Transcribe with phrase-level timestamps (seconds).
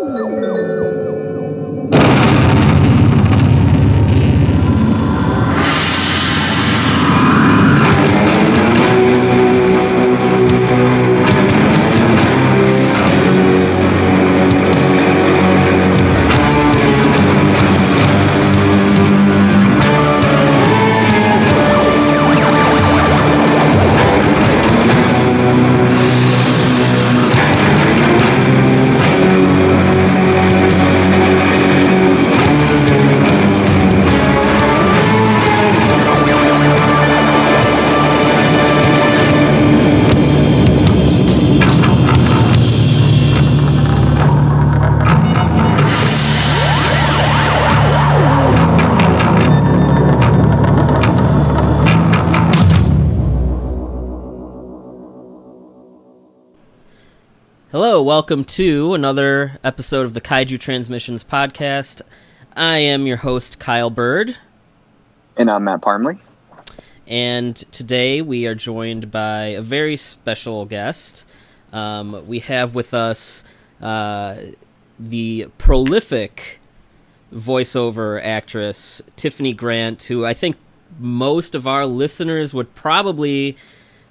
[0.00, 0.89] Música
[58.30, 62.00] welcome to another episode of the Kaiju Transmissions podcast.
[62.54, 64.36] I am your host, Kyle Byrd.
[65.36, 66.16] And I'm Matt Parmley.
[67.08, 71.28] And today we are joined by a very special guest.
[71.72, 73.42] Um, we have with us
[73.80, 74.36] uh,
[75.00, 76.60] the prolific
[77.34, 80.56] voiceover actress, Tiffany Grant, who I think
[81.00, 83.56] most of our listeners would probably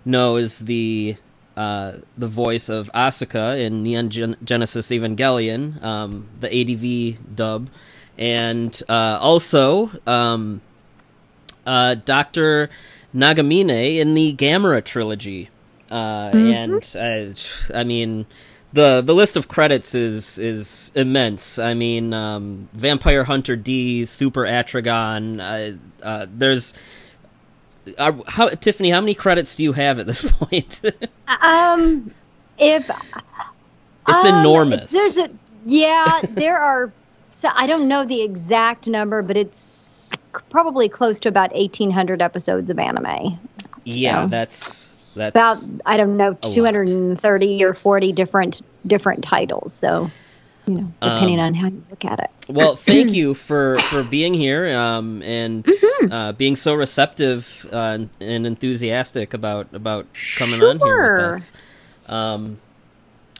[0.03, 1.16] know as the
[1.60, 7.70] uh, the voice of Asuka in Neon Gen- Genesis Evangelion, um, the ADV dub,
[8.18, 10.62] and uh, also um,
[11.66, 12.70] uh, Doctor
[13.14, 15.50] Nagamine in the Gamera trilogy.
[15.92, 16.96] Uh, mm-hmm.
[16.96, 18.26] And uh, I mean,
[18.72, 21.60] the the list of credits is is immense.
[21.60, 25.78] I mean, um, Vampire Hunter D, Super Atragon.
[26.40, 26.74] there's
[27.97, 30.81] uh, how Tiffany, how many credits do you have at this point?
[31.27, 32.11] um,
[32.58, 32.89] if
[34.08, 34.91] it's um, enormous.
[34.91, 35.30] There's a
[35.66, 36.91] yeah, there are.
[37.31, 40.11] So I don't know the exact number, but it's
[40.50, 43.39] probably close to about eighteen hundred episodes of anime.
[43.84, 48.62] Yeah, so that's that's about I don't know two hundred and thirty or forty different
[48.85, 49.73] different titles.
[49.73, 50.09] So
[50.69, 52.30] you know, depending um, on how you look at it.
[52.47, 56.12] Well, thank you for for being here um, and mm-hmm.
[56.12, 60.07] uh, being so receptive uh, and enthusiastic about about
[60.38, 60.69] coming sure.
[60.69, 61.53] on here with us.
[62.07, 62.59] Um,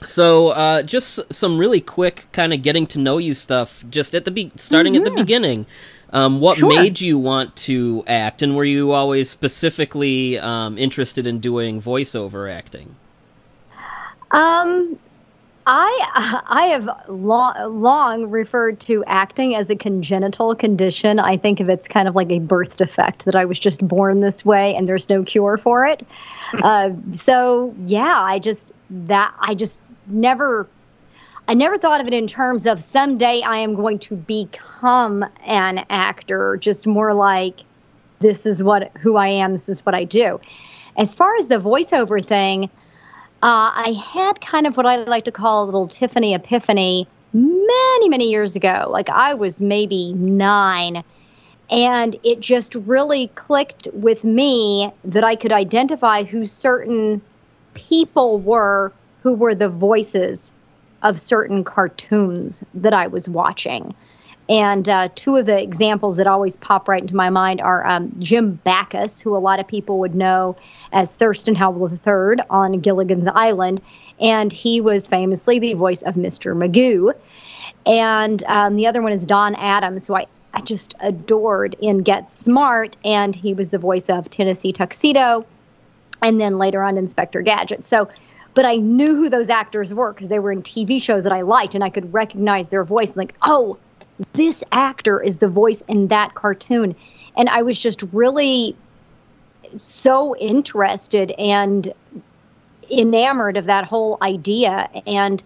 [0.06, 3.84] so, uh, just some really quick kind of getting to know you stuff.
[3.90, 5.02] Just at the be- starting mm-hmm.
[5.02, 5.20] at the mm-hmm.
[5.20, 5.66] beginning.
[6.12, 6.68] Um, what sure.
[6.68, 12.52] made you want to act, and were you always specifically um, interested in doing voiceover
[12.52, 12.96] acting?
[14.32, 14.98] Um,
[15.66, 21.18] I I have long, long referred to acting as a congenital condition.
[21.18, 24.20] I think of it's kind of like a birth defect that I was just born
[24.20, 26.06] this way and there's no cure for it.
[26.52, 26.62] Hmm.
[26.62, 30.66] uh, so yeah, I just that I just never
[31.46, 35.84] I never thought of it in terms of someday I am going to become an
[35.90, 36.56] actor.
[36.58, 37.60] Just more like
[38.20, 39.52] this is what who I am.
[39.52, 40.40] This is what I do.
[40.96, 42.70] As far as the voiceover thing.
[43.42, 48.08] Uh, I had kind of what I like to call a little Tiffany epiphany many,
[48.08, 48.88] many years ago.
[48.90, 51.02] Like I was maybe nine.
[51.70, 57.22] And it just really clicked with me that I could identify who certain
[57.74, 58.92] people were
[59.22, 60.52] who were the voices
[61.02, 63.94] of certain cartoons that I was watching.
[64.50, 68.12] And uh, two of the examples that always pop right into my mind are um,
[68.18, 70.56] Jim Backus, who a lot of people would know
[70.92, 73.80] as Thurston Howell III on Gilligan's Island.
[74.18, 76.56] And he was famously the voice of Mr.
[76.56, 77.14] Magoo.
[77.86, 82.32] And um, the other one is Don Adams, who I, I just adored in Get
[82.32, 82.96] Smart.
[83.04, 85.46] And he was the voice of Tennessee Tuxedo.
[86.22, 87.86] And then later on, Inspector Gadget.
[87.86, 88.10] So,
[88.54, 91.42] but I knew who those actors were because they were in TV shows that I
[91.42, 93.14] liked, and I could recognize their voice.
[93.14, 93.78] Like, oh,
[94.32, 96.94] this actor is the voice in that cartoon.
[97.36, 98.76] And I was just really
[99.76, 101.92] so interested and
[102.90, 104.88] enamored of that whole idea.
[105.06, 105.42] And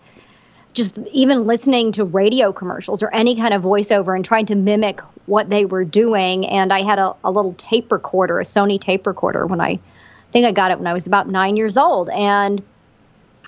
[0.75, 5.01] just even listening to radio commercials or any kind of voiceover and trying to mimic
[5.27, 6.47] what they were doing.
[6.47, 9.81] And I had a, a little tape recorder, a Sony tape recorder, when I, I
[10.33, 12.10] think I got it when I was about nine years old.
[12.10, 12.63] And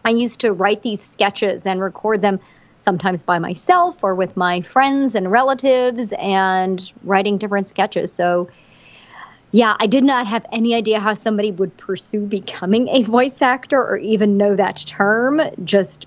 [0.04, 2.38] I used to write these sketches and record them
[2.86, 8.12] sometimes by myself or with my friends and relatives and writing different sketches.
[8.12, 8.48] So,
[9.50, 13.82] yeah, I did not have any idea how somebody would pursue becoming a voice actor
[13.82, 15.40] or even know that term.
[15.64, 16.06] Just,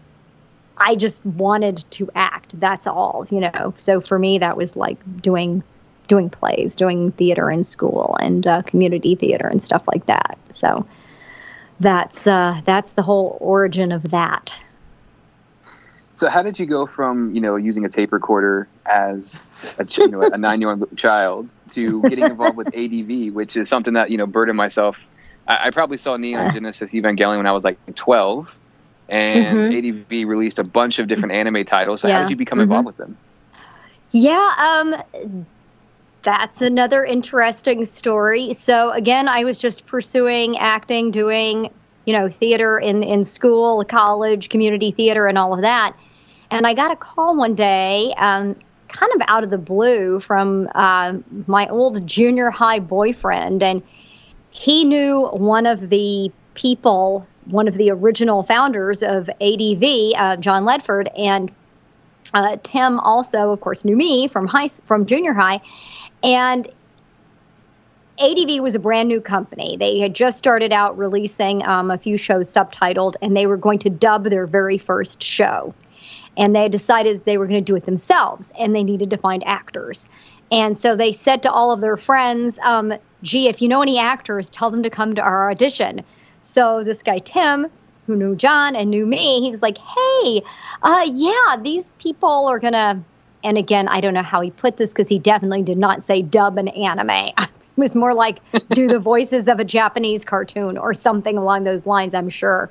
[0.78, 2.58] I just wanted to act.
[2.58, 3.74] That's all, you know.
[3.78, 5.64] So for me, that was like doing
[6.08, 10.40] doing plays, doing theater in school and uh, community theater and stuff like that.
[10.52, 10.88] So
[11.82, 14.58] that's uh, that's the whole origin of that.
[16.20, 19.42] So how did you go from you know using a tape recorder as
[19.78, 23.70] a you know a nine year old child to getting involved with ADV, which is
[23.70, 24.98] something that you know Byrd and myself.
[25.48, 28.48] I, I probably saw Neon Genesis Evangelion when I was like twelve,
[29.08, 30.06] and Mhm.
[30.12, 32.02] ADV released a bunch of different anime titles.
[32.02, 32.16] So Yeah.
[32.16, 32.64] how did you become Mhm.
[32.64, 33.18] involved with them?
[34.12, 34.52] Yeah,
[35.24, 35.46] um,
[36.24, 38.54] that's another interesting story.
[38.56, 41.70] So again, I was just pursuing acting, doing
[42.06, 45.96] you know theater in in school, college, community theater, and all of that.
[46.52, 48.56] And I got a call one day, um,
[48.88, 51.14] kind of out of the blue, from uh,
[51.48, 53.84] my old junior high boyfriend, and
[54.50, 59.84] he knew one of the people, one of the original founders of ADV,
[60.18, 61.54] uh, John Ledford, and
[62.34, 65.62] uh, Tim also, of course, knew me from high from junior high,
[66.24, 66.68] and
[68.20, 69.78] ADV was a brand new company.
[69.78, 73.80] They had just started out releasing um, a few shows subtitled, and they were going
[73.80, 75.74] to dub their very first show.
[76.40, 79.46] And they decided they were going to do it themselves, and they needed to find
[79.46, 80.08] actors.
[80.52, 84.00] And so they said to all of their friends, um, "Gee, if you know any
[84.00, 86.02] actors, tell them to come to our audition."
[86.42, 87.68] So this guy Tim,
[88.08, 90.42] who knew John and knew me, he was like, "Hey,
[90.82, 93.04] uh, yeah, these people are gonna."
[93.44, 96.22] And again, I don't know how he put this because he definitely did not say
[96.22, 97.32] dub an anime.
[97.78, 98.40] It was more like
[98.72, 102.70] do the voices of a Japanese cartoon or something along those lines, I'm sure.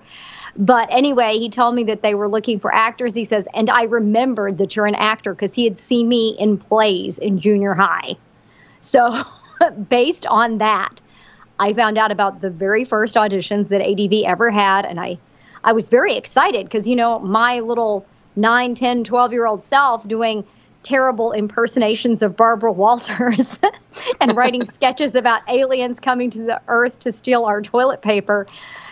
[0.59, 3.15] But anyway, he told me that they were looking for actors.
[3.15, 6.59] He says, and I remembered that you're an actor because he had seen me in
[6.59, 8.17] plays in junior high.
[8.81, 9.23] So,
[9.89, 11.01] based on that,
[11.61, 15.19] I found out about the very first auditions that ADV ever had, and I,
[15.63, 20.07] I was very excited because you know my little 9, 10, 12 year old self
[20.07, 20.45] doing
[20.83, 23.61] terrible impersonations of Barbara Walters
[24.21, 28.47] and writing sketches about aliens coming to the earth to steal our toilet paper.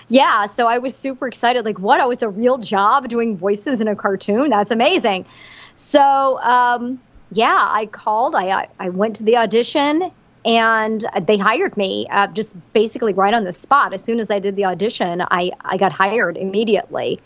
[0.08, 1.64] Yeah, so I was super excited.
[1.64, 2.00] Like, what?
[2.00, 4.50] Oh, it's a real job doing voices in a cartoon?
[4.50, 5.26] That's amazing.
[5.74, 7.00] So, um,
[7.32, 8.34] yeah, I called.
[8.34, 10.12] I, I went to the audition,
[10.44, 13.92] and they hired me uh, just basically right on the spot.
[13.92, 17.20] As soon as I did the audition, I I got hired immediately,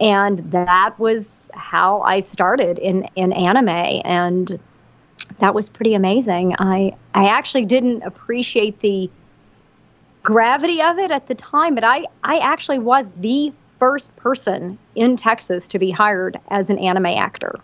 [0.00, 4.58] and that was how I started in in anime, and
[5.38, 6.56] that was pretty amazing.
[6.58, 9.08] I I actually didn't appreciate the
[10.26, 15.16] gravity of it at the time, but I I actually was the first person in
[15.16, 17.54] Texas to be hired as an anime actor.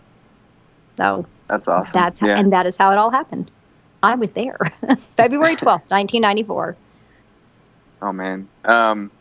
[0.95, 1.91] So That's awesome.
[1.93, 2.39] that's yeah.
[2.39, 3.51] and that is how it all happened.
[4.01, 4.57] I was there,
[5.17, 6.77] February twelfth, nineteen ninety four.
[8.01, 8.47] Oh man.
[8.63, 9.11] Um,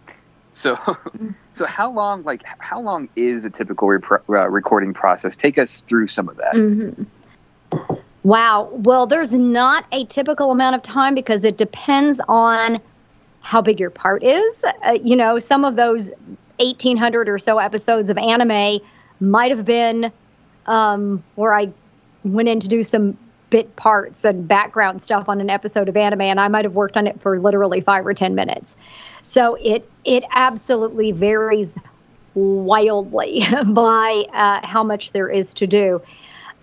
[0.53, 0.79] so,
[1.53, 2.23] so how long?
[2.23, 5.35] Like, how long is a typical repro- uh, recording process?
[5.35, 6.55] Take us through some of that.
[6.55, 7.05] Mm-hmm.
[8.23, 8.69] Wow.
[8.73, 12.81] Well, there's not a typical amount of time because it depends on
[13.43, 14.65] how big your part is.
[14.65, 16.09] Uh, you know, some of those
[16.59, 18.81] 1,800 or so episodes of anime
[19.21, 20.13] might have been
[20.67, 21.73] um, where I
[22.25, 23.19] went in to do some
[23.51, 26.97] bit parts and background stuff on an episode of anime, and I might have worked
[26.97, 28.77] on it for literally five or 10 minutes.
[29.23, 31.77] So it it absolutely varies
[32.35, 36.01] wildly by uh, how much there is to do.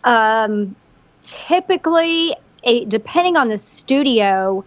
[0.03, 0.75] Um,
[1.21, 4.65] typically, a, depending on the studio,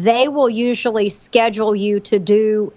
[0.00, 2.72] they will usually schedule you to do,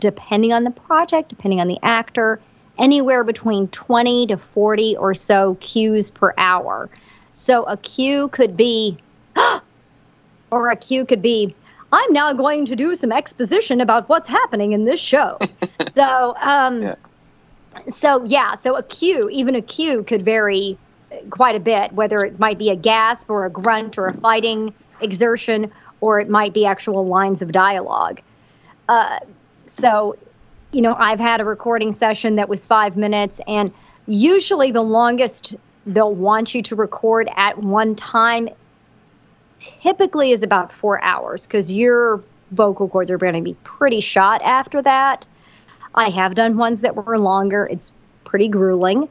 [0.00, 2.40] depending on the project, depending on the actor,
[2.78, 6.88] anywhere between 20 to 40 or so cues per hour.
[7.32, 8.98] So a cue could be,
[10.50, 11.54] or a cue could be,
[11.92, 15.38] I'm now going to do some exposition about what's happening in this show.
[15.94, 16.94] so, um, Yeah.
[17.88, 20.76] so yeah, so a cue, even a cue could vary
[21.30, 24.72] quite a bit, whether it might be a gasp or a grunt or a fighting
[25.00, 28.20] exertion, or it might be actual lines of dialogue.
[28.88, 29.20] Uh,
[29.66, 30.16] so,
[30.72, 33.72] you know, I've had a recording session that was five minutes, and
[34.06, 35.54] usually the longest
[35.86, 38.48] they'll want you to record at one time
[39.56, 44.42] typically is about four hours because your vocal cords are going to be pretty shot
[44.42, 45.26] after that.
[45.94, 47.66] I have done ones that were longer.
[47.66, 47.92] It's
[48.24, 49.08] pretty grueling.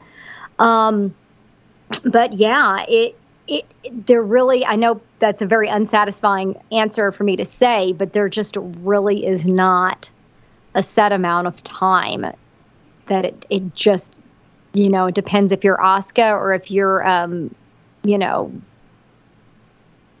[0.58, 1.14] Um,
[2.04, 3.18] but yeah, it,
[3.50, 3.66] it,
[4.06, 8.28] there really, I know that's a very unsatisfying answer for me to say, but there
[8.28, 10.08] just really is not
[10.74, 12.32] a set amount of time
[13.06, 14.14] that it, it just,
[14.72, 17.52] you know, it depends if you're Asuka or if you're, um,
[18.04, 18.52] you know,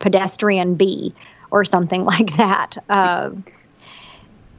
[0.00, 1.14] pedestrian B
[1.52, 2.78] or something like that.
[2.88, 3.30] Uh,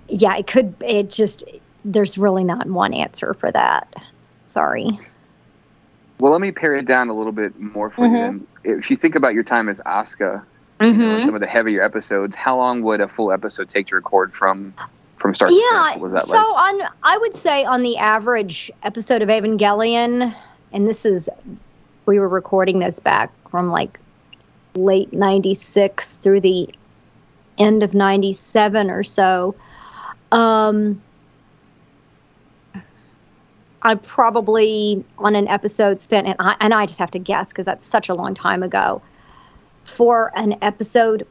[0.08, 1.44] yeah, it could, it just,
[1.84, 3.94] there's really not one answer for that.
[4.48, 4.98] Sorry.
[6.22, 8.14] Well, let me pare it down a little bit more for you.
[8.14, 8.48] Then.
[8.64, 10.44] If you think about your time as Asuka,
[10.80, 11.26] you know, Mm-hmm.
[11.26, 14.74] some of the heavier episodes, how long would a full episode take to record from
[15.16, 16.02] from start yeah, to finish?
[16.02, 16.46] What was that so like?
[16.46, 20.36] on I would say on the average episode of Evangelion,
[20.74, 21.30] and this is
[22.06, 24.00] we were recording this back from like
[24.76, 26.70] late '96 through the
[27.58, 29.56] end of '97 or so.
[30.32, 31.02] Um,
[33.84, 37.66] I probably on an episode spent, and I and I just have to guess because
[37.66, 39.02] that's such a long time ago.
[39.84, 41.26] For an episode,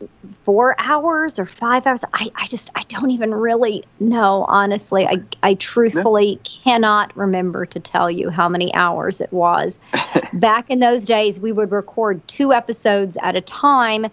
[0.45, 4.45] four hours or five hours, I, I just I don't even really know.
[4.49, 9.79] Honestly, I I truthfully cannot remember to tell you how many hours it was.
[10.33, 14.07] Back in those days, we would record two episodes at a time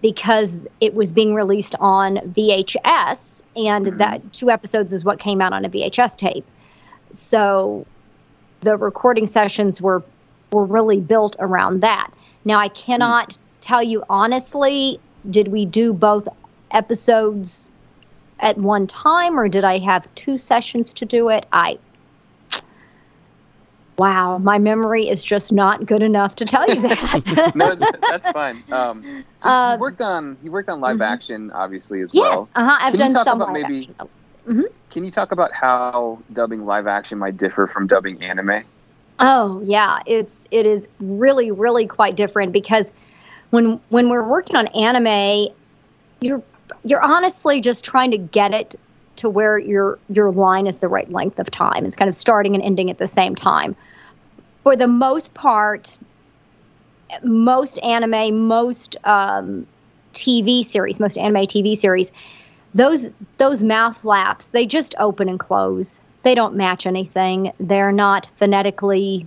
[0.00, 3.98] because it was being released on VHS, and Mhm.
[3.98, 6.46] that two episodes is what came out on a VHS tape.
[7.14, 7.86] So
[8.60, 10.02] the recording sessions were
[10.52, 12.10] were really built around that.
[12.44, 16.28] Now I cannot tell you honestly, did we do both
[16.70, 17.70] episodes
[18.40, 21.46] at one time or did I have two sessions to do it?
[21.52, 21.78] I
[23.96, 27.52] Wow, my memory is just not good enough to tell you that.
[27.54, 27.74] no,
[28.10, 28.62] that's fine.
[28.72, 31.06] Um, so Uh, you worked on you worked on live mhm.
[31.06, 32.40] action, obviously as well.
[32.40, 34.08] yes, uh-huh, I've Can you talk some about live maybe- action.
[34.90, 38.64] Can you talk about how dubbing live action might differ from dubbing anime?
[39.18, 42.92] Oh yeah, it's it is really really quite different because
[43.50, 45.54] when when we're working on anime,
[46.20, 46.42] you're
[46.84, 48.78] you're honestly just trying to get it
[49.16, 51.86] to where your your line is the right length of time.
[51.86, 53.76] It's kind of starting and ending at the same time.
[54.62, 55.96] For the most part,
[57.22, 59.66] most anime, most um,
[60.14, 62.10] TV series, most anime TV series,
[62.74, 66.00] those those mouth flaps they just open and close.
[66.22, 67.52] They don't match anything.
[67.60, 69.26] They're not phonetically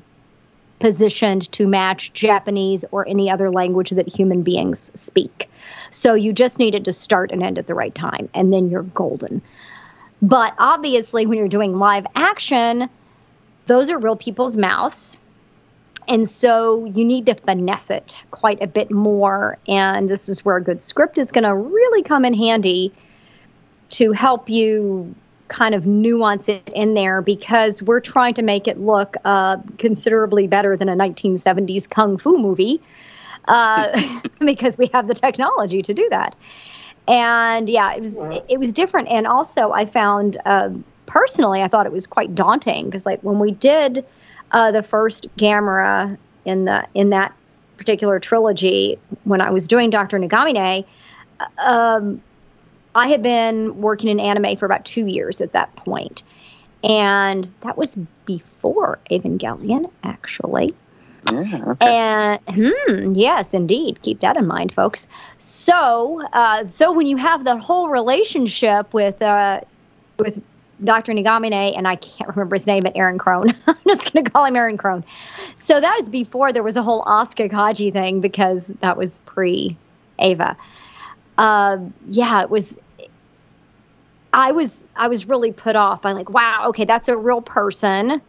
[0.79, 5.49] positioned to match Japanese or any other language that human beings speak.
[5.91, 8.69] So you just need it to start and end at the right time, and then
[8.69, 9.41] you're golden.
[10.21, 12.89] But obviously, when you're doing live action,
[13.67, 15.15] those are real people's mouths.
[16.07, 19.57] And so you need to finesse it quite a bit more.
[19.67, 22.93] And this is where a good script is going to really come in handy
[23.89, 25.15] to help you
[25.47, 30.47] kind of nuance it in there because we're trying to make it look uh, considerably
[30.47, 32.81] better than a 1970s kung fu movie
[33.47, 36.35] uh, because we have the technology to do that.
[37.07, 39.07] And yeah, it was it was different.
[39.07, 40.71] And also, I found uh,
[41.05, 44.05] personally, I thought it was quite daunting because like when we did
[44.51, 47.33] uh, the first Gamera in the in that
[47.77, 50.83] particular trilogy, when I was doing Doctor Nagamine,
[51.59, 52.21] um,
[52.97, 56.23] I had been working in anime for about two years at that point.
[56.83, 60.73] and that was before Evangelion, actually.
[61.33, 61.63] Yeah.
[61.67, 61.87] Okay.
[61.87, 65.07] And hmm, yes, indeed, keep that in mind, folks.
[65.39, 69.61] So, uh, so when you have the whole relationship with uh,
[70.19, 70.41] with
[70.83, 71.13] Dr.
[71.13, 73.53] Nagamine, and I can't remember his name, but Aaron Krohn.
[73.67, 75.03] I'm just going to call him Aaron Krohn.
[75.55, 79.75] So that is before there was a whole Asuka Kaji thing because that was pre
[80.19, 80.55] Ava.
[81.37, 81.77] Uh,
[82.09, 82.79] yeah, it was.
[84.33, 88.21] I was I was really put off by like, wow, okay, that's a real person.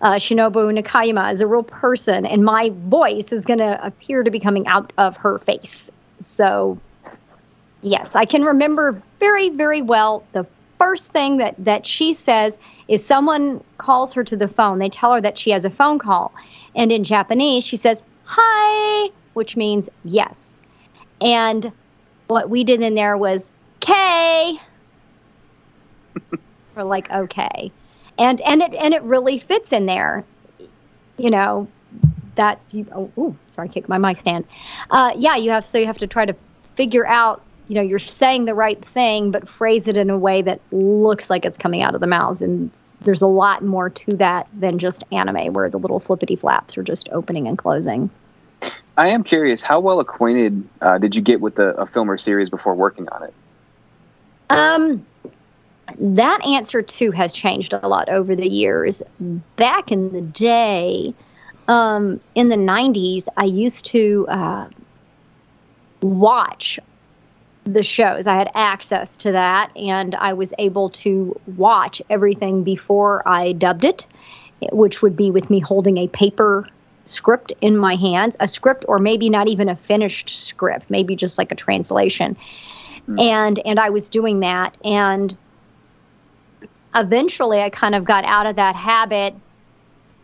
[0.00, 4.30] Uh, Shinobu Nakayama is a real person, and my voice is going to appear to
[4.30, 5.90] be coming out of her face.
[6.20, 6.78] So,
[7.80, 10.46] yes, I can remember very, very well the
[10.78, 12.58] first thing that, that she says
[12.88, 14.78] is someone calls her to the phone.
[14.78, 16.32] They tell her that she has a phone call.
[16.74, 20.60] And in Japanese, she says, hi, which means yes.
[21.20, 21.72] And
[22.28, 24.60] what we did in there was K.
[26.76, 27.72] We're like, okay.
[28.18, 30.24] And and it and it really fits in there.
[31.18, 31.68] You know,
[32.34, 34.44] that's you oh ooh, sorry, kicked my mic stand.
[34.90, 36.34] Uh, yeah, you have so you have to try to
[36.76, 40.42] figure out you know you're saying the right thing but phrase it in a way
[40.42, 42.70] that looks like it's coming out of the mouths and
[43.00, 46.82] there's a lot more to that than just anime where the little flippity flaps are
[46.82, 48.10] just opening and closing
[48.98, 52.16] I am curious, how well acquainted uh, did you get with the, a film or
[52.16, 53.34] series before working on it?
[54.48, 55.04] um
[55.98, 59.02] that answer too has changed a lot over the years
[59.56, 61.14] back in the day
[61.68, 64.68] um, in the 90s i used to uh,
[66.02, 66.78] watch
[67.66, 68.26] the shows.
[68.26, 73.84] I had access to that, and I was able to watch everything before I dubbed
[73.84, 74.06] it,
[74.72, 76.68] which would be with me holding a paper
[77.04, 81.38] script in my hands, a script, or maybe not even a finished script, maybe just
[81.38, 82.36] like a translation.
[83.18, 85.36] And and I was doing that, and
[86.96, 89.34] eventually I kind of got out of that habit,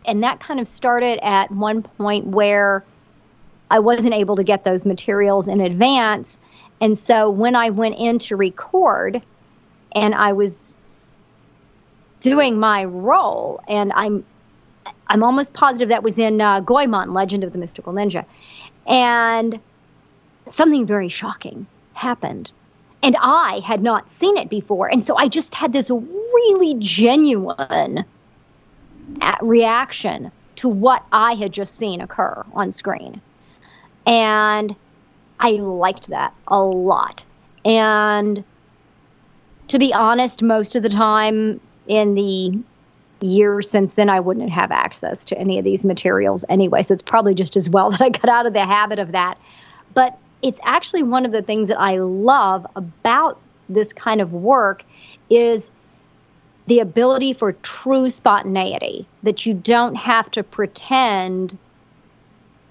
[0.05, 2.83] and that kind of started at one point where
[3.69, 6.37] I wasn't able to get those materials in advance.
[6.81, 9.21] And so when I went in to record
[9.95, 10.75] and I was
[12.19, 14.25] doing my role, and I'm
[15.07, 18.25] I'm almost positive that was in uh, Goemon, Legend of the Mystical Ninja,
[18.87, 19.59] and
[20.49, 22.51] something very shocking happened.
[23.03, 24.87] And I had not seen it before.
[24.87, 28.05] And so I just had this really genuine
[29.21, 33.21] uh, reaction to what I had just seen occur on screen.
[34.05, 34.75] And
[35.37, 37.25] I liked that a lot.
[37.65, 38.43] And
[39.67, 42.63] to be honest, most of the time in the
[43.19, 46.83] years since then, I wouldn't have access to any of these materials anyway.
[46.83, 49.37] So it's probably just as well that I got out of the habit of that.
[49.93, 54.83] But it's actually one of the things that I love about this kind of work
[55.29, 55.69] is
[56.67, 61.57] the ability for true spontaneity that you don't have to pretend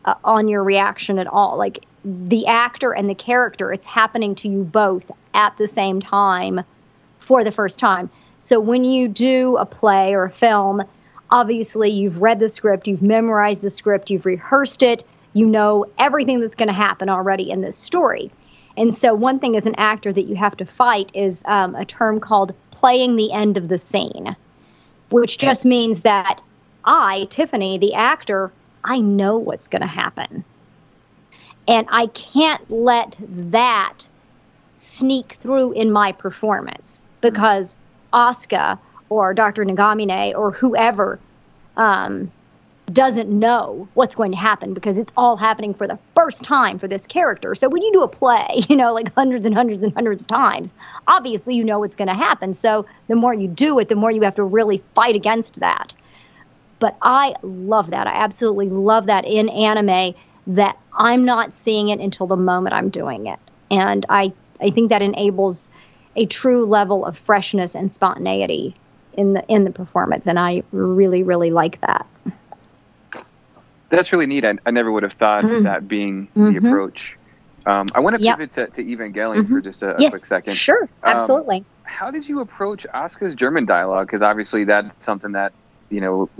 [0.04, 1.56] uh, on your reaction at all.
[1.56, 6.62] Like the actor and the character it's happening to you both at the same time
[7.18, 8.10] for the first time.
[8.38, 10.82] So when you do a play or a film
[11.30, 16.40] obviously you've read the script you've memorized the script you've rehearsed it you know everything
[16.40, 18.30] that's going to happen already in this story.
[18.76, 21.84] And so, one thing as an actor that you have to fight is um, a
[21.84, 24.34] term called playing the end of the scene,
[25.10, 26.40] which just means that
[26.84, 28.50] I, Tiffany, the actor,
[28.82, 30.44] I know what's going to happen.
[31.68, 34.08] And I can't let that
[34.78, 37.76] sneak through in my performance because
[38.12, 39.64] Asuka or Dr.
[39.64, 41.20] Nagamine or whoever
[41.76, 42.32] um,
[42.92, 46.88] doesn't know what's going to happen because it's all happening for the first time for
[46.88, 47.54] this character.
[47.54, 50.28] So when you do a play, you know, like hundreds and hundreds and hundreds of
[50.28, 50.72] times,
[51.06, 52.54] obviously you know what's going to happen.
[52.54, 55.94] So the more you do it, the more you have to really fight against that.
[56.78, 58.06] But I love that.
[58.08, 60.14] I absolutely love that in anime
[60.48, 63.38] that I'm not seeing it until the moment I'm doing it.
[63.70, 65.70] And I I think that enables
[66.14, 68.74] a true level of freshness and spontaneity
[69.14, 72.06] in the in the performance and I really really like that.
[73.92, 74.44] That's really neat.
[74.44, 75.64] I, I never would have thought mm.
[75.64, 76.52] that being mm-hmm.
[76.52, 77.16] the approach.
[77.66, 78.38] Um, I want to yep.
[78.38, 79.54] pivot to, to Evangelion mm-hmm.
[79.54, 80.10] for just a, a yes.
[80.10, 80.54] quick second.
[80.54, 81.58] Sure, um, absolutely.
[81.58, 84.06] Um, how did you approach Asuka's German dialogue?
[84.06, 85.52] Because obviously that's something that
[85.90, 86.30] you know,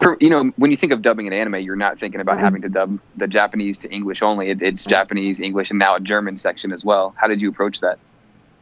[0.00, 2.44] for you know, when you think of dubbing an anime, you're not thinking about mm-hmm.
[2.44, 4.50] having to dub the Japanese to English only.
[4.50, 7.12] It, it's Japanese, English, and now a German section as well.
[7.16, 7.98] How did you approach that?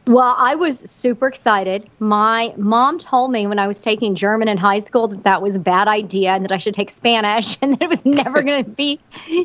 [0.09, 1.87] Well, I was super excited.
[1.99, 5.57] My mom told me when I was taking German in high school that that was
[5.57, 8.63] a bad idea and that I should take Spanish and that it was never going
[8.63, 8.99] to be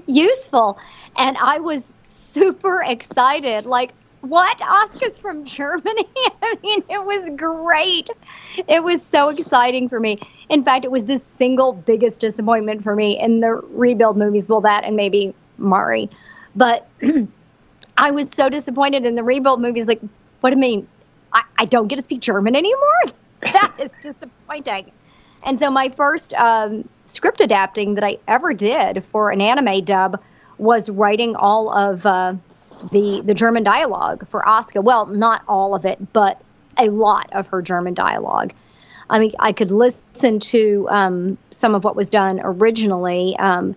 [0.07, 0.79] useful.
[1.19, 3.67] And I was super excited.
[3.67, 4.57] Like, what?
[4.57, 6.09] Asuka's from Germany?
[6.43, 8.09] I mean, it was great.
[8.67, 10.19] It was so exciting for me.
[10.49, 14.49] In fact, it was the single biggest disappointment for me in the rebuild movies.
[14.49, 16.09] Well, that and maybe Mari.
[16.57, 16.89] But
[17.99, 19.87] I was so disappointed in the rebuild movies.
[19.87, 20.01] Like,
[20.45, 20.87] what I mean,
[21.33, 23.01] I, I don't get to speak German anymore.
[23.41, 24.93] that is disappointing.
[25.43, 30.21] And so my first um, script adapting that I ever did for an anime dub
[30.59, 32.35] was writing all of uh,
[32.93, 34.85] the the German dialogue for Asuka.
[34.85, 36.39] Well, not all of it, but
[36.79, 38.53] a lot of her German dialogue.
[39.09, 43.35] I mean, I could listen to um, some of what was done originally.
[43.39, 43.77] Um,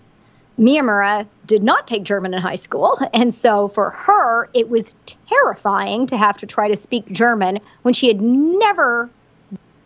[0.60, 3.00] Miyamura did not take German in high school.
[3.14, 4.96] And so for her, it was
[5.28, 9.10] terrifying to have to try to speak German when she had never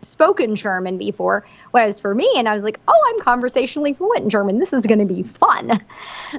[0.02, 1.46] spoken German before.
[1.70, 4.58] Whereas for me, and I was like, oh, I'm conversationally fluent in German.
[4.58, 5.80] This is going to be fun.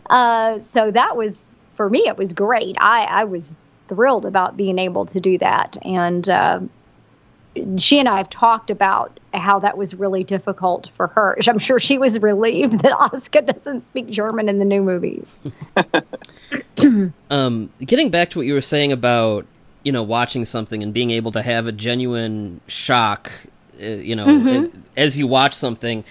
[0.09, 2.75] Uh, so that was, for me, it was great.
[2.79, 3.57] I, I was
[3.87, 5.77] thrilled about being able to do that.
[5.81, 6.59] And, uh,
[7.77, 11.37] she and I have talked about how that was really difficult for her.
[11.47, 15.37] I'm sure she was relieved that Asuka doesn't speak German in the new movies.
[17.29, 19.45] um, getting back to what you were saying about
[19.83, 23.31] you know watching something and being able to have a genuine shock,
[23.81, 24.79] uh, you know, mm-hmm.
[24.95, 26.03] as you watch something.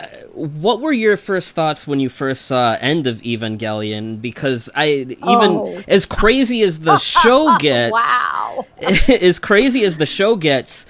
[0.00, 4.20] Uh, what were your first thoughts when you first saw End of Evangelion?
[4.20, 5.82] Because I even oh.
[5.86, 10.86] as crazy as the show gets, wow, as crazy as the show gets,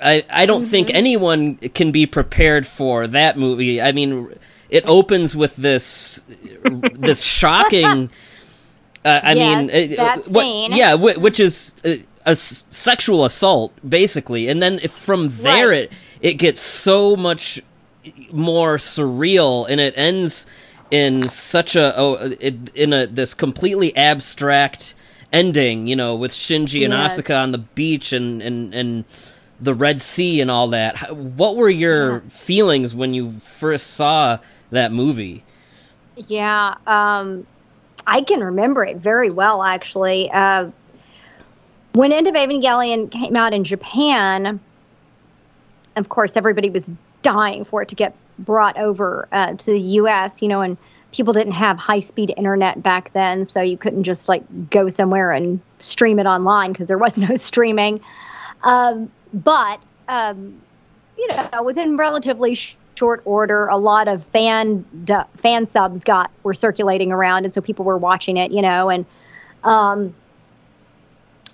[0.00, 0.70] I I don't mm-hmm.
[0.70, 3.82] think anyone can be prepared for that movie.
[3.82, 4.32] I mean,
[4.68, 6.22] it opens with this
[6.94, 8.10] this shocking.
[9.04, 14.62] Uh, I yes, mean, uh, what, yeah, which is a, a, sexual assault, basically, and
[14.62, 15.78] then from there right.
[15.78, 17.60] it it gets so much
[18.30, 20.46] more surreal, and it ends
[20.90, 24.94] in such a oh, in a this completely abstract
[25.32, 25.86] ending.
[25.86, 27.18] You know, with Shinji and yes.
[27.18, 29.04] Asuka on the beach and and and
[29.60, 31.16] the Red Sea and all that.
[31.16, 32.20] What were your yeah.
[32.28, 34.38] feelings when you first saw
[34.70, 35.44] that movie?
[36.16, 37.46] Yeah, um,
[38.06, 40.30] I can remember it very well, actually.
[40.30, 40.70] Uh,
[41.94, 44.60] when End of Evangelion came out in Japan,
[45.96, 46.90] of course, everybody was
[47.22, 50.42] dying for it to get brought over uh, to the U.S.
[50.42, 50.76] You know, and
[51.12, 55.32] people didn't have high speed internet back then, so you couldn't just like go somewhere
[55.32, 58.00] and stream it online because there was no streaming.
[58.62, 60.60] Um, but um,
[61.16, 64.84] you know, within relatively short order, a lot of fan
[65.36, 68.50] fan subs got were circulating around, and so people were watching it.
[68.50, 69.06] You know, and
[69.64, 70.14] um,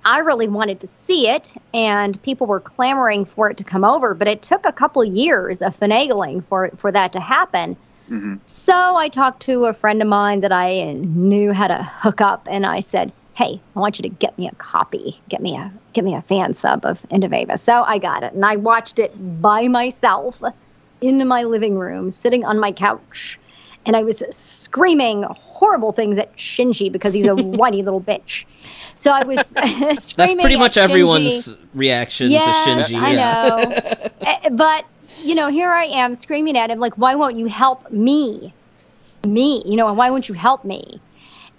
[0.09, 4.14] I really wanted to see it, and people were clamoring for it to come over,
[4.14, 7.77] but it took a couple years of finagling for for that to happen.
[8.09, 8.37] Mm-hmm.
[8.47, 12.49] So I talked to a friend of mine that I knew how to hook up,
[12.51, 15.71] and I said, "Hey, I want you to get me a copy, get me a
[15.92, 18.57] get me a fan sub of End of Eva." So I got it, and I
[18.57, 20.42] watched it by myself
[21.03, 23.38] in my living room, sitting on my couch,
[23.88, 28.44] and I was screaming horrible things at Shinji because he's a whiny little bitch.
[28.94, 29.96] So I was screaming.
[30.16, 30.83] That's pretty much Shinji.
[30.83, 33.01] everyone's reaction to Shinji.
[33.01, 33.48] I yeah.
[33.48, 34.11] know.
[34.20, 34.85] Eh, but
[35.22, 38.53] you know, here I am screaming at him like, "Why won't you help me?
[39.27, 41.01] Me, you know, and why won't you help me?"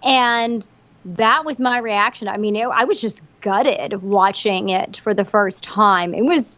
[0.04, 0.68] And
[1.06, 2.28] that was my reaction.
[2.28, 6.14] I mean, it, I was just gutted watching it for the first time.
[6.14, 6.58] It was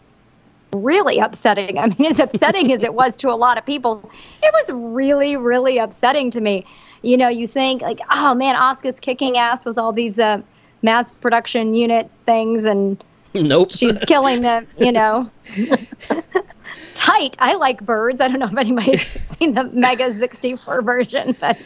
[0.75, 1.77] really upsetting.
[1.79, 4.10] I mean, as upsetting as it was to a lot of people,
[4.41, 6.65] it was really, really upsetting to me.
[7.01, 10.41] You know, you think like, oh man, Asuka's kicking ass with all these uh,
[10.81, 13.03] mass production unit things, and
[13.34, 14.67] nope, she's killing them.
[14.77, 15.29] You know,
[16.93, 17.36] tight.
[17.39, 18.21] I like birds.
[18.21, 19.07] I don't know if anybody's
[19.38, 21.57] seen the Mega 64 version, but.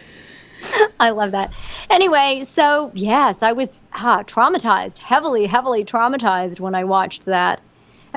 [1.00, 1.52] I love that.
[1.91, 7.62] Anyway, so yes, I was ah, traumatized, heavily, heavily traumatized when I watched that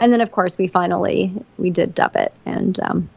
[0.01, 2.33] and then of course we finally we did dub it.
[2.47, 3.11] And um,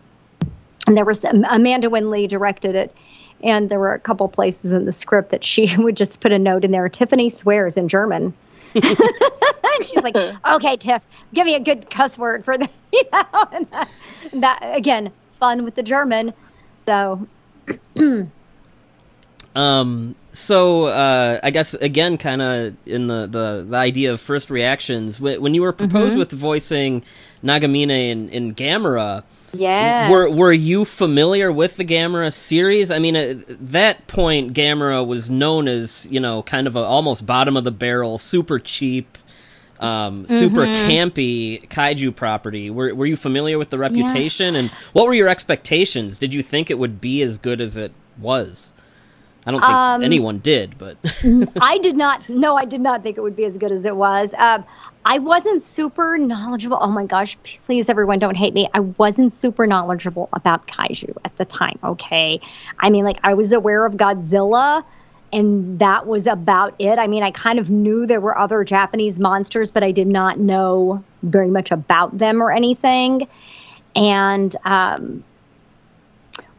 [0.88, 2.96] and there was Amanda Winn-Lee directed it.
[3.44, 6.40] And there were a couple places in the script that she would just put a
[6.40, 8.34] note in there tiffany swears in german.
[9.74, 11.02] And she's like okay tiff
[11.34, 13.90] give me a good cuss word for the you know and that,
[14.34, 16.34] that again fun with the german.
[16.80, 17.26] So
[19.56, 24.50] um so uh, I guess again, kind of in the, the, the idea of first
[24.50, 26.20] reactions when you were proposed mm-hmm.
[26.20, 27.04] with voicing
[27.44, 29.24] Nagamine in, in Gamera.
[29.54, 30.10] Yeah.
[30.10, 32.90] Were Were you familiar with the Gamera series?
[32.90, 37.26] I mean, at that point, Gamera was known as you know kind of a almost
[37.26, 39.18] bottom of the barrel, super cheap,
[39.82, 40.90] um, super mm-hmm.
[40.90, 42.70] campy kaiju property.
[42.70, 44.62] Were Were you familiar with the reputation, yeah.
[44.62, 46.18] and what were your expectations?
[46.18, 48.72] Did you think it would be as good as it was?
[49.46, 50.98] I don't think um, anyone did, but
[51.62, 52.28] I did not.
[52.30, 54.36] No, I did not think it would be as good as it was.
[54.38, 54.64] Um,
[55.04, 56.78] I wasn't super knowledgeable.
[56.80, 58.70] Oh my gosh, please, everyone, don't hate me.
[58.74, 61.80] I wasn't super knowledgeable about kaiju at the time.
[61.84, 62.40] Okay,
[62.80, 64.84] I mean, like I was aware of Godzilla,
[65.34, 67.00] and that was about it.
[67.00, 70.38] I mean, I kind of knew there were other Japanese monsters, but I did not
[70.38, 73.28] know very much about them or anything.
[73.96, 75.24] And um,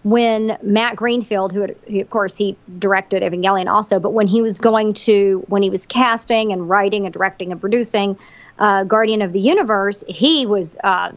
[0.04, 4.42] when Matt Greenfield, who, had, who, of course he directed Evangelion also, but when he
[4.42, 8.18] was going to when he was casting and writing and directing and producing
[8.58, 11.12] uh, Guardian of the Universe, he was uh,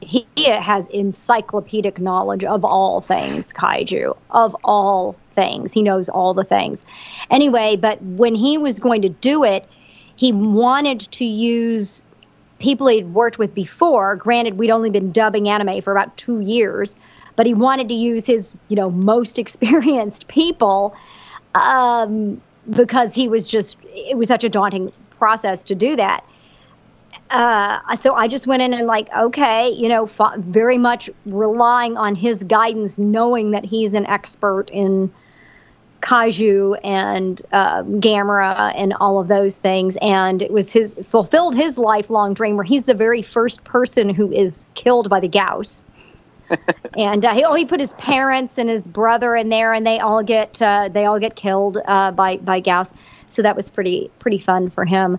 [0.00, 5.72] he has encyclopedic knowledge of all things kaiju, of all things.
[5.72, 6.86] He knows all the things.
[7.30, 9.68] Anyway, but when he was going to do it,
[10.14, 12.02] he wanted to use
[12.58, 14.16] people he'd worked with before.
[14.16, 16.96] Granted, we'd only been dubbing anime for about two years
[17.36, 20.96] but he wanted to use his, you know, most experienced people
[21.54, 26.24] um, because he was just, it was such a daunting process to do that.
[27.30, 31.96] Uh, so I just went in and like, okay, you know, f- very much relying
[31.96, 35.12] on his guidance, knowing that he's an expert in
[36.02, 37.82] kaiju and uh,
[38.76, 39.96] and all of those things.
[40.00, 44.30] And it was his fulfilled his lifelong dream where he's the very first person who
[44.30, 45.82] is killed by the Gyaos
[46.96, 49.98] and uh, he, oh, he put his parents and his brother in there, and they
[49.98, 52.92] all get uh, they all get killed uh, by by Gyaos.
[53.30, 55.18] So that was pretty pretty fun for him.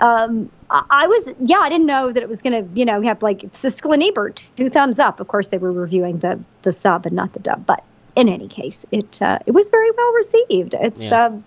[0.00, 3.00] Um, I, I was yeah, I didn't know that it was going to you know
[3.02, 5.20] have like Siskel and Ebert two thumbs up.
[5.20, 7.84] Of course, they were reviewing the the sub and not the dub, but
[8.16, 10.74] in any case, it uh, it was very well received.
[10.74, 11.26] It's yeah.
[11.26, 11.38] Uh,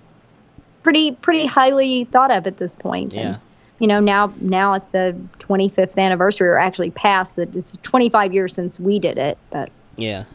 [0.83, 3.13] pretty pretty highly thought of at this point.
[3.13, 3.21] Yeah.
[3.21, 3.39] And,
[3.81, 8.53] you know, now now at the 25th anniversary, or actually past that, it's 25 years
[8.53, 9.39] since we did it.
[9.49, 10.25] But yeah.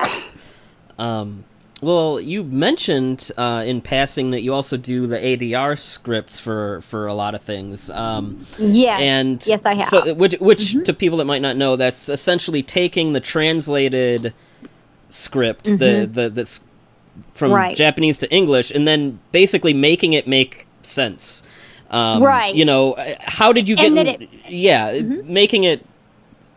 [0.99, 1.45] Um,
[1.83, 7.07] well, you mentioned uh, in passing that you also do the ADR scripts for for
[7.07, 7.89] a lot of things.
[7.91, 9.89] Um, yes, and yes, I have.
[9.89, 10.83] So, which, which mm-hmm.
[10.83, 14.35] to people that might not know, that's essentially taking the translated
[15.11, 15.77] script, mm-hmm.
[15.77, 16.61] the the that's
[17.35, 17.77] from right.
[17.77, 21.43] Japanese to English, and then basically making it make sense.
[21.91, 22.55] Um, right.
[22.55, 23.93] You know, how did you get?
[23.93, 25.33] In, it, yeah, mm-hmm.
[25.33, 25.85] making it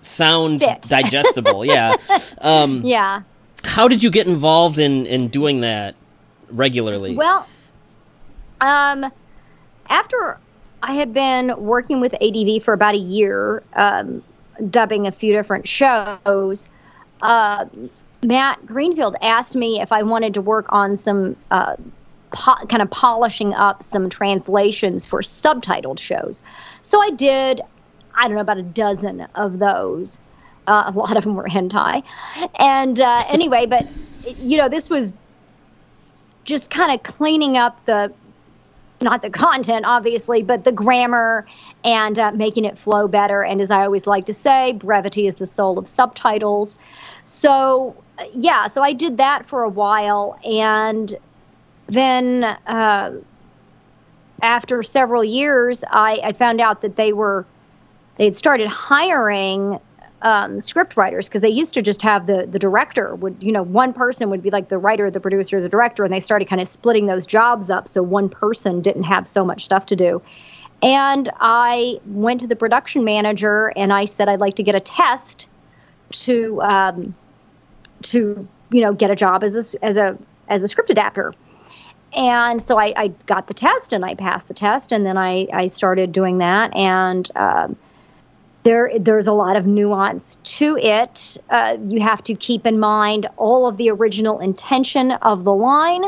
[0.01, 0.81] sound Fit.
[0.89, 1.65] digestible.
[1.65, 1.95] yeah.
[2.41, 3.21] Um, Yeah.
[3.63, 5.95] How did you get involved in in doing that
[6.49, 7.15] regularly?
[7.15, 7.45] Well,
[8.61, 9.11] um,
[9.89, 10.39] after
[10.81, 14.23] I had been working with ADV for about a year, um,
[14.69, 16.69] dubbing a few different shows,
[17.21, 17.65] uh,
[18.23, 21.75] Matt Greenfield asked me if I wanted to work on some uh,
[22.31, 26.43] po- kind of polishing up some translations for subtitled shows.
[26.83, 27.61] So I did,
[28.13, 30.19] I don't know, about a dozen of those.
[30.67, 32.03] Uh, a lot of them were hentai.
[32.57, 33.87] And uh, anyway, but,
[34.37, 35.13] you know, this was
[36.43, 38.11] just kind of cleaning up the
[39.01, 41.45] not the content obviously but the grammar
[41.85, 45.35] and uh, making it flow better and as i always like to say brevity is
[45.37, 46.77] the soul of subtitles
[47.23, 51.15] so uh, yeah so i did that for a while and
[51.89, 53.19] then uh,
[54.41, 57.45] after several years I, I found out that they were
[58.17, 59.79] they had started hiring
[60.21, 63.63] um, script writers because they used to just have the the director would you know
[63.63, 66.61] one person would be like the writer the producer the director and they started kind
[66.61, 70.21] of splitting those jobs up so one person didn't have so much stuff to do.
[70.81, 74.79] And i went to the production manager and i said i'd like to get a
[74.79, 75.47] test
[76.11, 77.15] to um,
[78.03, 81.33] to you know get a job as a as a as a script adapter
[82.13, 85.47] and so I, I got the test and I passed the test and then I,
[85.53, 87.77] I started doing that and um,
[88.63, 91.37] there there's a lot of nuance to it.
[91.49, 96.03] Uh, you have to keep in mind all of the original intention of the line,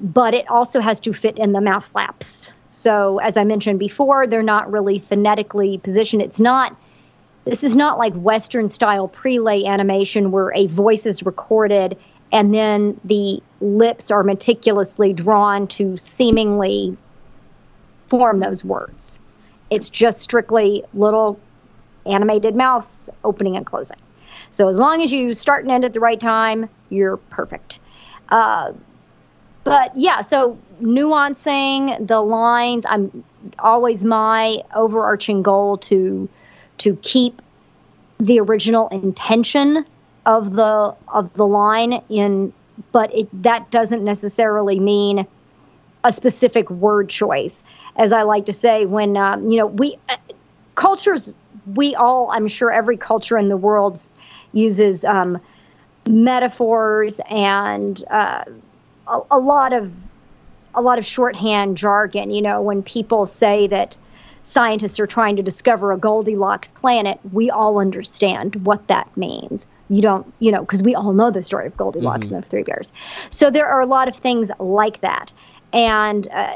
[0.00, 2.52] but it also has to fit in the mouth flaps.
[2.70, 6.22] So as I mentioned before, they're not really phonetically positioned.
[6.22, 6.76] It's not.
[7.44, 11.96] This is not like Western style prelay animation where a voice is recorded
[12.32, 16.96] and then the lips are meticulously drawn to seemingly
[18.08, 19.18] form those words.
[19.70, 21.40] It's just strictly little
[22.04, 23.98] animated mouths opening and closing.
[24.50, 27.78] So as long as you start and end at the right time, you're perfect.
[28.28, 28.72] Uh,
[29.64, 33.24] but yeah, so nuancing the lines, I'm
[33.58, 36.28] always my overarching goal to
[36.78, 37.42] to keep
[38.18, 39.84] the original intention
[40.26, 42.52] of the of the line in
[42.92, 45.26] but it that doesn't necessarily mean
[46.04, 47.62] a specific word choice.
[47.96, 50.16] As i like to say when um, you know we uh,
[50.74, 51.32] cultures
[51.74, 53.98] we all i'm sure every culture in the world
[54.52, 55.38] uses um,
[56.08, 58.44] metaphors and uh,
[59.08, 59.92] a, a lot of
[60.74, 62.30] a lot of shorthand jargon.
[62.30, 63.96] You know when people say that
[64.46, 69.66] scientists are trying to discover a Goldilocks planet, we all understand what that means.
[69.88, 72.32] You don't, you know, because we all know the story of Goldilocks Mhm.
[72.36, 72.92] and the Three Bears.
[73.30, 75.32] So there are a lot of things like that.
[75.72, 76.54] And uh,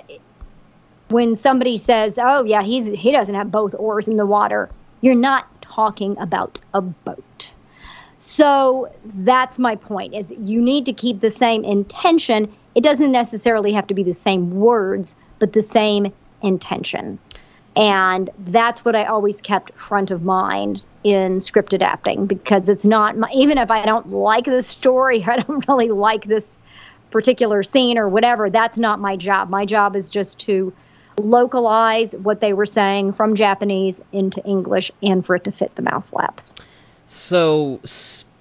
[1.09, 5.17] when somebody says, "Oh yeah, he's he doesn't have both oars in the water," you're
[5.17, 7.51] not talking about a boat.
[8.19, 12.53] So that's my point is you need to keep the same intention.
[12.77, 17.19] It doesn't necessarily have to be the same words, but the same intention.
[17.77, 23.17] And that's what I always kept front of mind in script adapting because it's not
[23.17, 26.59] my, even if I don't like the story, I don't really like this
[27.11, 29.51] particular scene or whatever, that's not my job.
[29.51, 30.73] My job is just to
[31.19, 35.83] localize what they were saying from Japanese into English and for it to fit the
[35.83, 36.55] mouth flaps.
[37.07, 37.81] So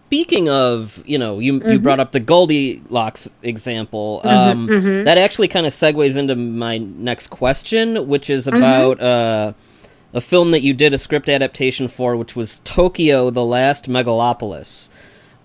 [0.10, 1.70] speaking of, you know, you Mm-hmm.
[1.72, 4.22] you brought up the Goldilocks example.
[4.24, 5.06] Um, mhm.
[5.06, 8.58] That actually kind of segues into my next question, which is Mm-hmm.
[8.58, 9.54] about uh,
[10.14, 14.90] a film that you did a script adaptation for, which was Tokyo: The Last Megalopolis.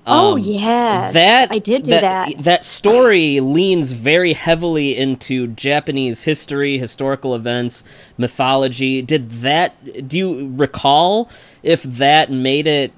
[0.07, 2.33] oh yeah, that I did do that.
[2.43, 7.85] That story leans very heavily into Japanese history, historical events,
[8.17, 9.03] mythology.
[9.03, 10.09] Did that?
[10.09, 11.29] Do you recall
[11.63, 12.93] if that made it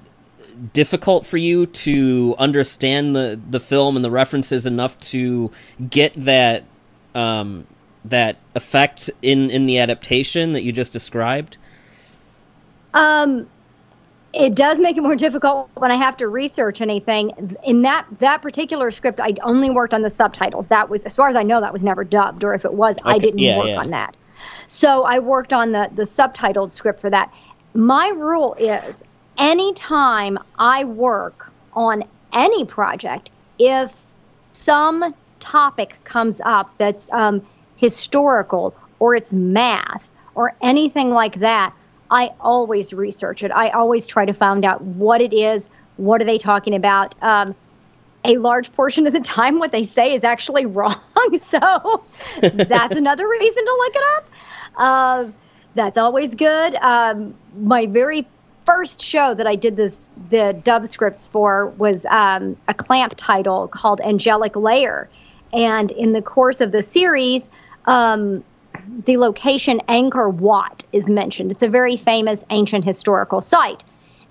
[0.73, 5.51] difficult for you to understand the the film and the references enough to
[5.89, 6.63] get that
[7.15, 7.67] um,
[8.05, 11.57] that effect in in the adaptation that you just described?
[12.93, 13.47] Um,
[14.33, 17.57] it does make it more difficult when I have to research anything.
[17.63, 20.67] In that that particular script, I only worked on the subtitles.
[20.67, 22.97] That was, as far as I know, that was never dubbed, or if it was,
[23.03, 23.79] I didn't yeah, work yeah.
[23.79, 24.15] on that.
[24.67, 27.33] So I worked on the the subtitled script for that.
[27.73, 29.03] My rule is,
[29.37, 33.91] anytime I work on any project, if
[34.51, 37.45] some topic comes up that's um,
[37.75, 41.73] historical or it's math or anything like that,
[42.09, 43.51] I always research it.
[43.51, 45.69] I always try to find out what it is.
[45.97, 47.15] What are they talking about?
[47.21, 47.55] Um,
[48.23, 50.95] a large portion of the time, what they say is actually wrong.
[51.37, 52.03] So
[52.41, 54.29] that's another reason to look it up.
[54.77, 55.25] Uh,
[55.75, 56.75] that's always good.
[56.75, 58.27] Um, my very
[58.67, 63.69] first show that I did this the dub scripts for was um, a clamp title
[63.69, 65.09] called Angelic Layer,
[65.53, 67.49] and in the course of the series,
[67.85, 68.43] um,
[69.05, 71.51] the location Angkor Wat is mentioned.
[71.51, 73.83] It's a very famous ancient historical site.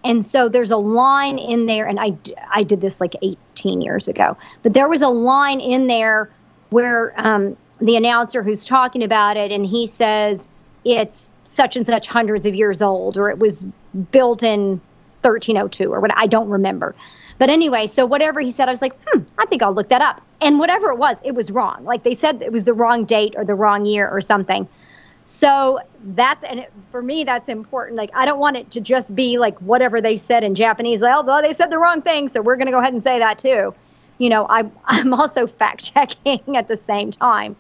[0.04, 2.16] And so there's a line in there, and I,
[2.54, 6.30] I did this like 18 years ago, but there was a line in there
[6.70, 10.48] where um, the announcer who's talking about it, and he says
[10.94, 13.64] it's such and such hundreds of years old, or it was
[14.12, 14.80] built in
[15.22, 16.94] 1302, or what I don't remember.
[17.38, 20.00] But anyway, so whatever he said, I was like, hmm, I think I'll look that
[20.00, 20.22] up.
[20.40, 21.84] And whatever it was, it was wrong.
[21.84, 24.68] Like they said it was the wrong date or the wrong year or something.
[25.24, 25.80] So
[26.14, 27.96] that's and it, for me that's important.
[27.96, 31.02] Like I don't want it to just be like whatever they said in Japanese.
[31.02, 33.18] Like, oh, they said the wrong thing, so we're going to go ahead and say
[33.18, 33.74] that too.
[34.18, 37.56] You know, I, I'm also fact checking at the same time.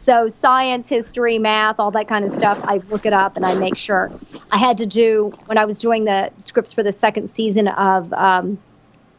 [0.00, 3.54] So science, history, math, all that kind of stuff, I look it up and I
[3.54, 4.12] make sure.
[4.48, 8.12] I had to do when I was doing the scripts for the second season of
[8.12, 8.58] um,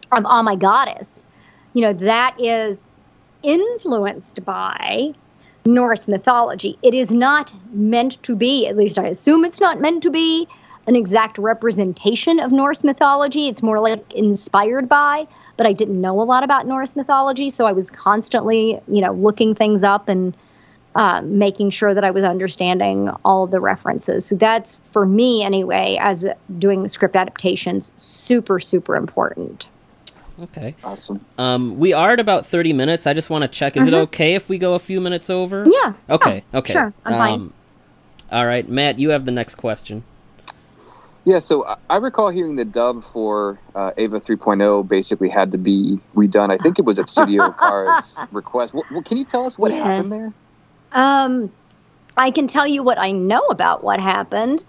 [0.10, 1.26] of Oh My Goddess.
[1.74, 2.90] You know, that is
[3.44, 5.14] influenced by
[5.66, 6.80] Norse mythology.
[6.82, 10.48] It is not meant to be, at least I assume it's not meant to be,
[10.88, 13.50] an exact representation of Norse mythology.
[13.50, 17.66] It's more like inspired by, but I didn't know a lot about Norse mythology, so
[17.66, 20.34] I was constantly, you know, looking things up and
[21.00, 24.26] uh, making sure that I was understanding all of the references.
[24.26, 26.26] So that's for me anyway, as
[26.58, 29.66] doing script adaptations, super super important.
[30.42, 30.76] Okay.
[30.84, 31.24] Awesome.
[31.38, 33.06] Um, we are at about 30 minutes.
[33.08, 33.76] I just want to check.
[33.76, 35.66] Is it okay if we go a few minutes over?
[35.68, 35.94] Yeah.
[36.10, 36.44] Okay.
[36.54, 36.74] Oh, okay.
[36.74, 36.94] Sure.
[37.06, 37.34] I'm fine.
[37.34, 37.54] Um,
[38.32, 40.04] all right, Matt, you have the next question.
[41.26, 45.58] Yeah, so I- I recall hearing the dub for uh, Eva 3.0 basically had to
[45.58, 46.50] be redone.
[46.52, 48.74] I think it was at Studio Khara's request.
[48.74, 49.84] What, what, can you tell us what Yes.
[49.84, 50.34] happened there?
[50.92, 51.52] Um,
[52.18, 54.64] I can tell you what I know about what happened.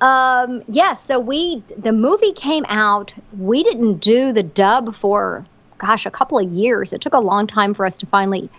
[0.00, 3.14] Um, yes, so we the movie came out.
[3.36, 5.44] We didn't do the dub for
[5.78, 6.92] gosh a couple of years.
[6.92, 8.50] It took a long time for us to finally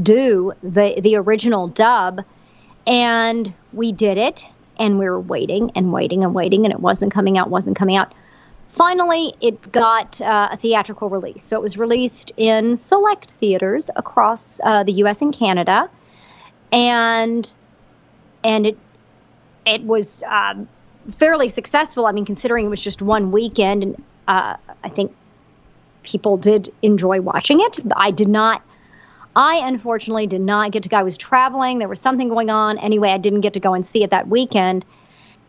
[0.00, 2.24] do the the original dub,
[2.86, 4.44] and we did it.
[4.78, 7.50] And we were waiting and waiting and waiting, and it wasn't coming out.
[7.50, 8.14] wasn't coming out.
[8.68, 11.42] Finally, it got uh, a theatrical release.
[11.42, 15.20] So it was released in select theaters across uh, the U.S.
[15.20, 15.90] and Canada
[16.72, 17.50] and
[18.44, 18.78] and it
[19.66, 20.68] it was um,
[21.18, 22.06] fairly successful.
[22.06, 25.14] I mean, considering it was just one weekend, and uh, I think
[26.02, 27.78] people did enjoy watching it.
[27.94, 28.62] I did not.
[29.36, 30.96] I unfortunately did not get to go.
[30.96, 31.78] I was traveling.
[31.78, 32.78] There was something going on.
[32.78, 34.84] Anyway, I didn't get to go and see it that weekend.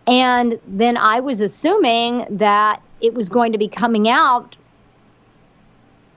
[0.06, 4.56] And then I was assuming that it was going to be coming out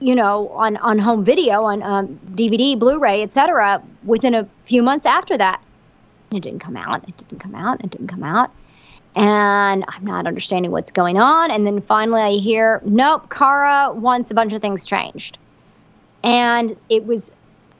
[0.03, 3.81] you know, on, on home video, on um, DVD, Blu-ray, etc.
[4.03, 5.61] Within a few months after that,
[6.33, 7.07] it didn't come out.
[7.07, 7.81] It didn't come out.
[7.83, 8.51] It didn't come out.
[9.15, 11.51] And I'm not understanding what's going on.
[11.51, 15.37] And then finally, I hear, nope, Khara wants a bunch of things changed.
[16.23, 17.33] And it was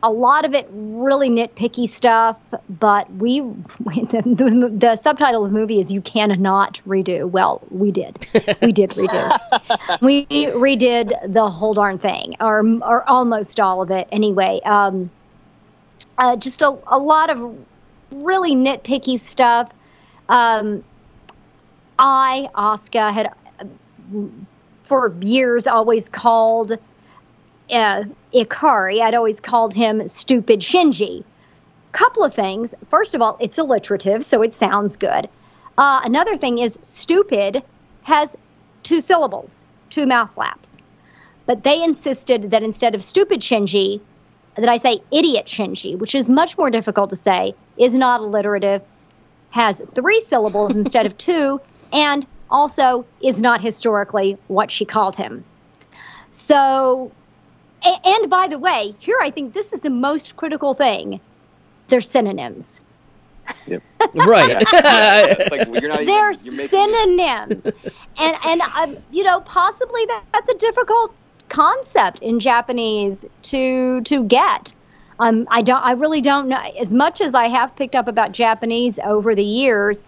[0.03, 2.37] a lot of it really nitpicky stuff.
[2.69, 3.39] But we,
[3.79, 8.27] the, the, the subtitle of the movie is "You Cannot Redo." Well, we did.
[8.61, 14.07] We did redo we redid the whole darn thing, or or almost all of it
[14.11, 14.59] anyway.
[14.65, 15.09] Um,
[16.17, 17.57] uh, just a, a lot of
[18.11, 19.71] really nitpicky stuff.
[20.29, 20.83] Um,
[21.97, 23.65] I, Asuka, had uh,
[24.83, 26.77] for years always called
[27.73, 31.23] uh, Ikari, I'd always called him stupid Shinji.
[31.91, 32.73] Couple of things.
[32.89, 35.29] First of all, it's alliterative, so it sounds good.
[35.77, 37.63] Uh, another thing is stupid
[38.03, 38.35] has
[38.83, 40.77] two syllables, two mouth flaps.
[41.45, 44.01] But they insisted that instead of stupid Shinji,
[44.55, 48.81] that I say idiot Shinji, which is much more difficult to say, is not alliterative,
[49.49, 51.59] has three syllables instead of two,
[51.93, 55.43] and also is not historically what she called him.
[56.31, 57.11] So,
[57.85, 61.19] a- and by the way, here I think this is the most critical thing.
[61.87, 62.81] They're synonyms.
[63.67, 63.83] Yep.
[64.15, 64.57] Right.
[64.71, 67.65] It's like you're not They're even, you're synonyms,
[68.17, 71.13] and and um, you know possibly that, that's a difficult
[71.49, 74.73] concept in Japanese to to get.
[75.19, 75.81] Um, I don't.
[75.81, 76.61] I really don't know.
[76.79, 80.03] As much as I have picked up about Japanese over the years,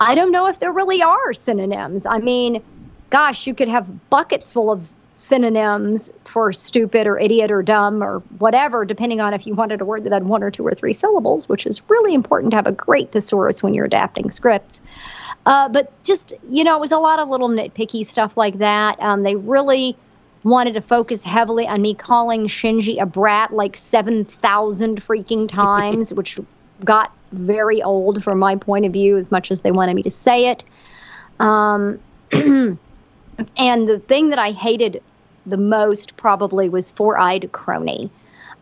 [0.00, 2.06] I don't know if there really are synonyms.
[2.06, 2.62] I mean,
[3.10, 8.18] gosh, you could have buckets full of synonyms for stupid or idiot or dumb or
[8.38, 10.92] whatever, depending on if you wanted a word that had one or two or three
[10.92, 14.80] syllables, which is really important to have a great thesaurus when you're adapting scripts.
[15.46, 19.00] Uh, but just, you know, it was a lot of little nitpicky stuff like that.
[19.00, 19.96] Um, they really
[20.42, 26.38] wanted to focus heavily on me calling Shinji a brat like 7,000 freaking times, which
[26.84, 30.10] got very old from my point of view, as much as they wanted me to
[30.10, 30.64] say it.
[31.40, 32.00] Um,
[33.56, 35.02] and the thing that I hated
[35.46, 38.10] the most probably was four eyed crony.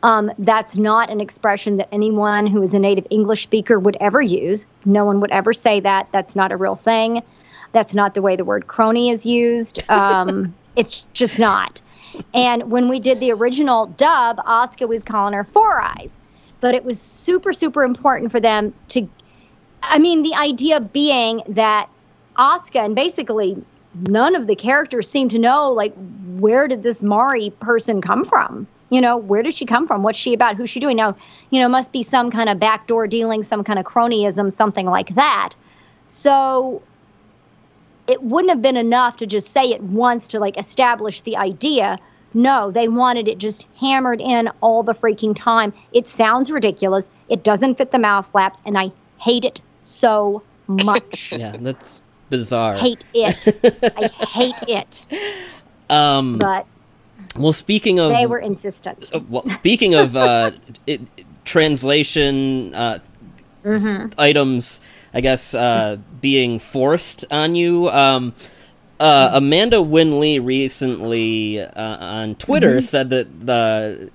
[0.02, 4.20] Um, that's not an expression that anyone who is a native English speaker would ever
[4.20, 4.66] use.
[4.84, 6.08] No one would ever say that.
[6.12, 7.22] That's not a real thing.
[7.72, 9.82] That's not the way the word crony is used.
[9.90, 11.80] Um, it's just not.
[12.34, 16.20] And when we did the original dub, Asuka was calling her Four Eyes.
[16.60, 19.08] But it was super, super important for them to.
[19.82, 21.88] I mean, the idea being that
[22.36, 23.62] Asuka and basically
[23.94, 25.94] none of the characters seem to know, like,
[26.36, 28.66] where did this Mari person come from?
[28.90, 30.02] You know, where did she come from?
[30.02, 30.56] What's she about?
[30.56, 30.96] Who's she doing?
[30.96, 31.16] Now,
[31.50, 35.14] you know, must be some kind of backdoor dealing, some kind of cronyism, something like
[35.14, 35.54] that.
[36.06, 36.82] So
[38.06, 41.98] it wouldn't have been enough to just say it once to like establish the idea.
[42.34, 45.72] No, they wanted it just hammered in all the freaking time.
[45.92, 47.08] It sounds ridiculous.
[47.28, 51.32] It doesn't fit the mouth flaps, and I hate it so much.
[51.36, 52.02] yeah, that's
[52.36, 52.74] bizarre.
[52.74, 53.94] Hate it.
[53.96, 55.06] I hate it.
[55.88, 56.66] Um, but
[57.36, 59.10] well, speaking of, they were insistent.
[59.12, 60.50] Uh, well, speaking of uh,
[60.86, 61.00] it,
[61.44, 62.98] translation uh,
[63.64, 64.08] mm-hmm.
[64.18, 64.80] items,
[65.12, 67.88] I guess uh, being forced on you.
[67.88, 68.34] Um,
[69.00, 72.80] uh, Amanda Winn-Lee recently uh, on Twitter mm-hmm.
[72.80, 74.10] said that the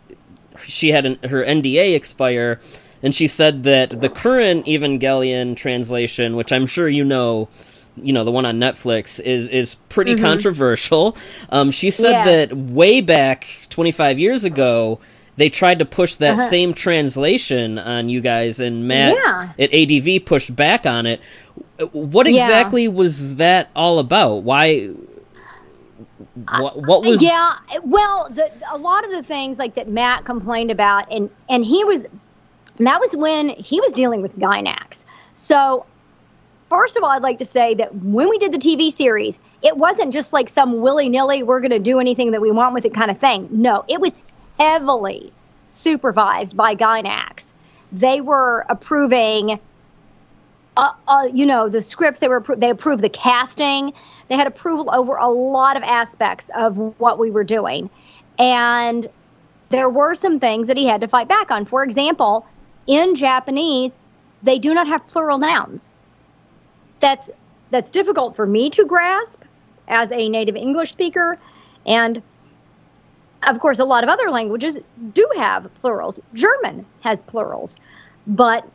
[0.66, 2.60] she had an, her NDA expire,
[3.04, 7.50] and she said that the current Evangelion translation, which I'm sure you know,
[8.04, 10.24] you know the one on Netflix is is pretty mm-hmm.
[10.24, 11.18] controversial.
[11.50, 12.50] Um, she said yes.
[12.50, 15.00] that way back 25 years ago
[15.39, 16.50] they tried to push that uh-huh.
[16.50, 19.54] same translation on you guys, and Matt yeah.
[19.58, 21.22] at ADV pushed back on it.
[21.93, 22.89] What exactly yeah.
[22.89, 24.43] was that all about?
[24.43, 24.88] Why?
[26.45, 27.24] What, what was?
[27.24, 31.64] Yeah, well, the, a lot of the things like that Matt complained about, and and
[31.64, 32.04] he was,
[32.78, 35.06] and that was when he was dealing with Gainax.
[35.36, 35.86] So
[36.70, 39.76] first of all, I'd like to say that when we did the TV series, it
[39.76, 42.86] wasn't just like some willy nilly, we're going to do anything that we want with
[42.86, 43.50] it kind of thing.
[43.52, 44.14] No, it was
[44.60, 45.34] heavily
[45.68, 47.52] supervised by Gainax.
[47.92, 49.60] They were approving,
[50.78, 52.20] uh, uh, you know, the scripts.
[52.20, 53.94] They were they approved the casting.
[54.28, 57.90] They had approval over a lot of aspects of what we were doing,
[58.38, 59.10] and
[59.70, 61.66] there were some things that he had to fight back on.
[61.66, 62.46] For example,
[62.86, 63.98] in Japanese,
[64.44, 65.92] they do not have plural nouns
[67.00, 67.32] that's
[67.72, 69.43] that's difficult for me to grasp
[69.88, 71.38] as a native English speaker.
[71.86, 72.22] And
[73.43, 74.78] of course a lot of other languages
[75.14, 76.20] do have plurals.
[76.34, 77.78] German has plurals
[78.28, 78.68] but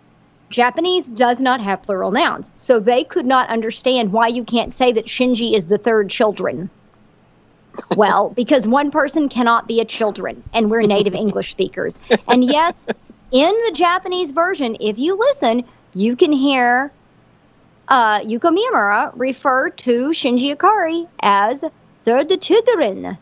[0.51, 2.53] japanese does not have plural nouns.
[2.57, 6.70] So they could not understand why you can't say that shinji is the third children.
[7.97, 11.99] Well because one person cannot be a children and we're native english speakers.
[12.29, 12.87] And yes
[13.31, 15.64] in the japanese version if you listen
[15.95, 16.93] you can hear
[17.89, 21.64] uh, Yuko Miyamura referred to Shinji Ikari as
[22.05, 23.18] the children.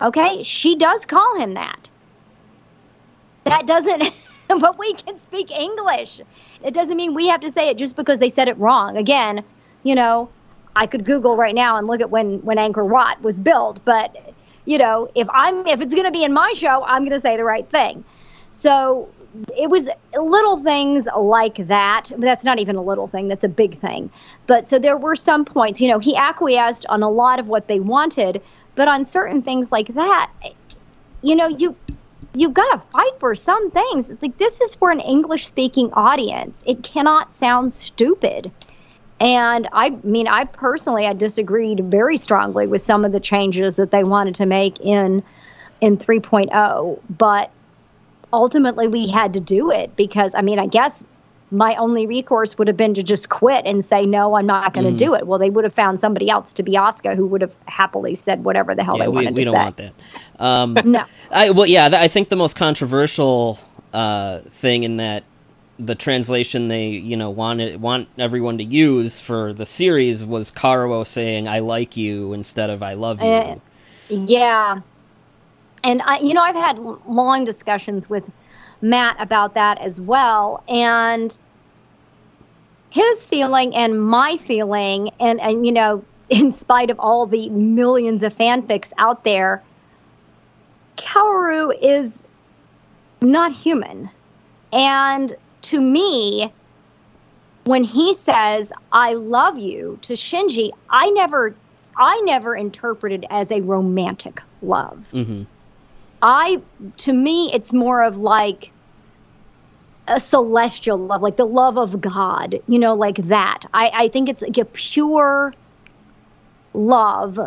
[0.00, 1.88] Okay, she does call him that.
[3.44, 4.12] That doesn't,
[4.48, 6.20] but we can speak English.
[6.64, 8.96] It doesn't mean we have to say it just because they said it wrong.
[8.96, 9.44] Again,
[9.82, 10.30] you know,
[10.76, 14.34] I could Google right now and look at when when Angkor Wat was built, but
[14.64, 17.20] you know, if I'm if it's going to be in my show, I'm going to
[17.20, 18.04] say the right thing.
[18.52, 19.08] So
[19.56, 22.10] it was little things like that.
[22.16, 23.28] That's not even a little thing.
[23.28, 24.10] That's a big thing.
[24.46, 25.80] But so there were some points.
[25.80, 28.42] You know, he acquiesced on a lot of what they wanted,
[28.74, 30.30] but on certain things like that,
[31.22, 31.76] you know, you
[32.34, 34.10] you've got to fight for some things.
[34.10, 36.62] It's like this is for an English speaking audience.
[36.66, 38.50] It cannot sound stupid.
[39.20, 43.90] And I mean, I personally, I disagreed very strongly with some of the changes that
[43.90, 45.22] they wanted to make in
[45.80, 47.00] in 3.0.
[47.08, 47.50] But
[48.32, 51.04] ultimately we had to do it because I mean, I guess
[51.50, 54.86] my only recourse would have been to just quit and say no i'm not going
[54.86, 54.96] to mm.
[54.96, 55.26] do it.
[55.26, 58.44] Well they would have found somebody else to be asuka who would have happily said
[58.44, 59.92] whatever the hell yeah, they wanted we, we to don't want that.
[60.38, 61.04] Um, no.
[61.32, 63.58] I, well yeah i think the most controversial
[63.92, 65.24] uh, thing in that
[65.78, 71.06] the translation they you know wanted want everyone to use for the series was Kaoru
[71.06, 73.58] saying "I like you" instead of "I love you." Uh,
[74.08, 74.80] yeah,
[75.82, 78.24] and I, you know, I've had long discussions with
[78.80, 81.36] Matt about that as well, and
[82.90, 88.22] his feeling and my feeling, and and you know, in spite of all the millions
[88.22, 89.62] of fanfics out there,
[90.96, 92.24] Kaoru is
[93.22, 94.10] not human,
[94.72, 96.52] and to me,
[97.64, 101.54] when he says "I love you" to Shinji, I never,
[101.96, 105.04] I never interpreted as a romantic love.
[105.12, 105.44] Mm-hmm.
[106.22, 106.60] I,
[106.98, 108.70] to me, it's more of like
[110.06, 113.60] a celestial love, like the love of God, you know, like that.
[113.72, 115.54] I, I think it's like a pure,
[116.74, 117.38] love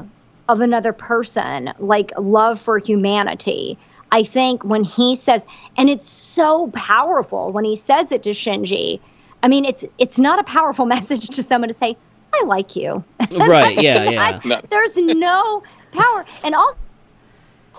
[0.49, 3.77] of another person, like love for humanity.
[4.11, 5.45] I think when he says,
[5.77, 8.99] and it's so powerful when he says it to Shinji.
[9.41, 11.97] I mean, it's it's not a powerful message to someone to say,
[12.33, 13.81] "I like you." Right?
[13.81, 14.39] Yeah, yeah.
[14.43, 16.77] I, there's no power, and also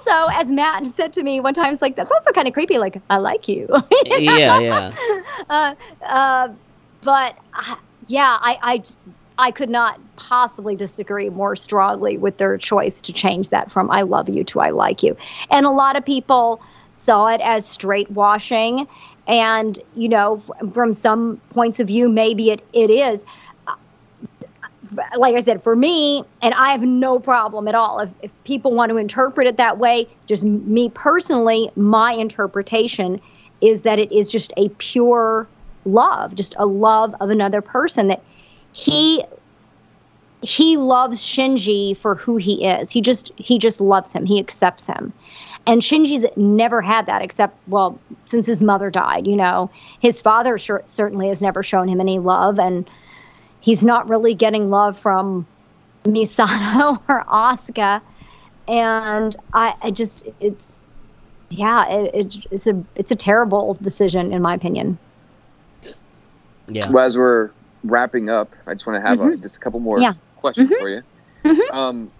[0.06, 2.78] also, as Matt said to me one time, it's like that's also kind of creepy.
[2.78, 3.68] Like I like you.
[4.04, 4.90] yeah, yeah.
[5.50, 6.48] Uh, uh,
[7.02, 7.76] but uh,
[8.06, 13.50] yeah, I, I I could not possibly disagree more strongly with their choice to change
[13.50, 15.16] that from "I love you" to "I like you."
[15.50, 18.86] And a lot of people saw it as straight washing,
[19.26, 20.42] and you know,
[20.72, 23.24] from some points of view, maybe it it is
[25.16, 28.00] like I said, for me, and I have no problem at all.
[28.00, 33.20] If, if people want to interpret it that way, just me personally, my interpretation
[33.60, 35.46] is that it is just a pure
[35.84, 38.22] love, just a love of another person that
[38.72, 39.24] he
[40.42, 42.90] he loves Shinji for who he is.
[42.90, 44.26] He just he just loves him.
[44.26, 45.12] He accepts him.
[45.66, 49.70] And Shinji's never had that except well, since his mother died, you know.
[50.00, 52.88] His father sure, certainly has never shown him any love and
[53.64, 55.46] he's not really getting love from
[56.04, 58.02] Misato or Asuka.
[58.68, 60.82] And I, I just, it's,
[61.48, 64.98] yeah, it, it, it's a, it's a terrible decision in my opinion.
[66.68, 66.90] Yeah.
[66.90, 67.52] Well, as we're
[67.84, 69.32] wrapping up, I just want to have mm-hmm.
[69.32, 70.12] a, just a couple more yeah.
[70.36, 70.82] questions mm-hmm.
[70.82, 71.02] for you.
[71.44, 71.74] Mm-hmm.
[71.74, 72.10] Um,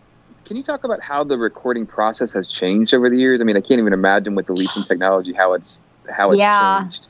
[0.47, 3.43] can you talk about how the recording process has changed over the years?
[3.43, 6.39] I mean, I can't even imagine with the leap in technology how it's how it's
[6.39, 6.81] yeah.
[6.85, 7.07] changed.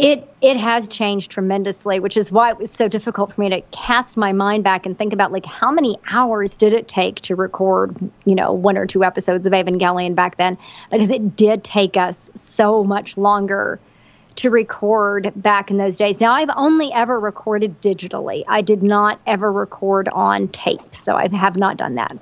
[0.00, 3.62] It it has changed tremendously, which is why it was so difficult for me to
[3.72, 7.34] cast my mind back and think about like how many hours did it take to
[7.34, 10.56] record, you know, one or two episodes of Evangelion back then
[10.92, 13.80] because it did take us so much longer
[14.36, 16.20] to record back in those days.
[16.20, 18.44] Now I've only ever recorded digitally.
[18.46, 22.16] I did not ever record on tape, so I have not done that.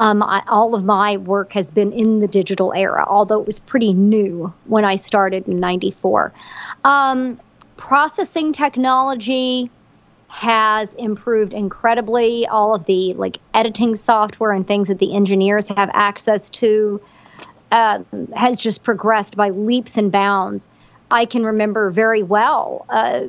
[0.00, 3.60] Um, I, all of my work has been in the digital era, although it was
[3.60, 6.32] pretty new when I started in '94.
[6.84, 7.38] Um,
[7.76, 9.70] processing technology
[10.28, 12.46] has improved incredibly.
[12.46, 17.02] All of the like editing software and things that the engineers have access to
[17.70, 18.02] uh,
[18.34, 20.66] has just progressed by leaps and bounds.
[21.10, 23.24] I can remember very well uh,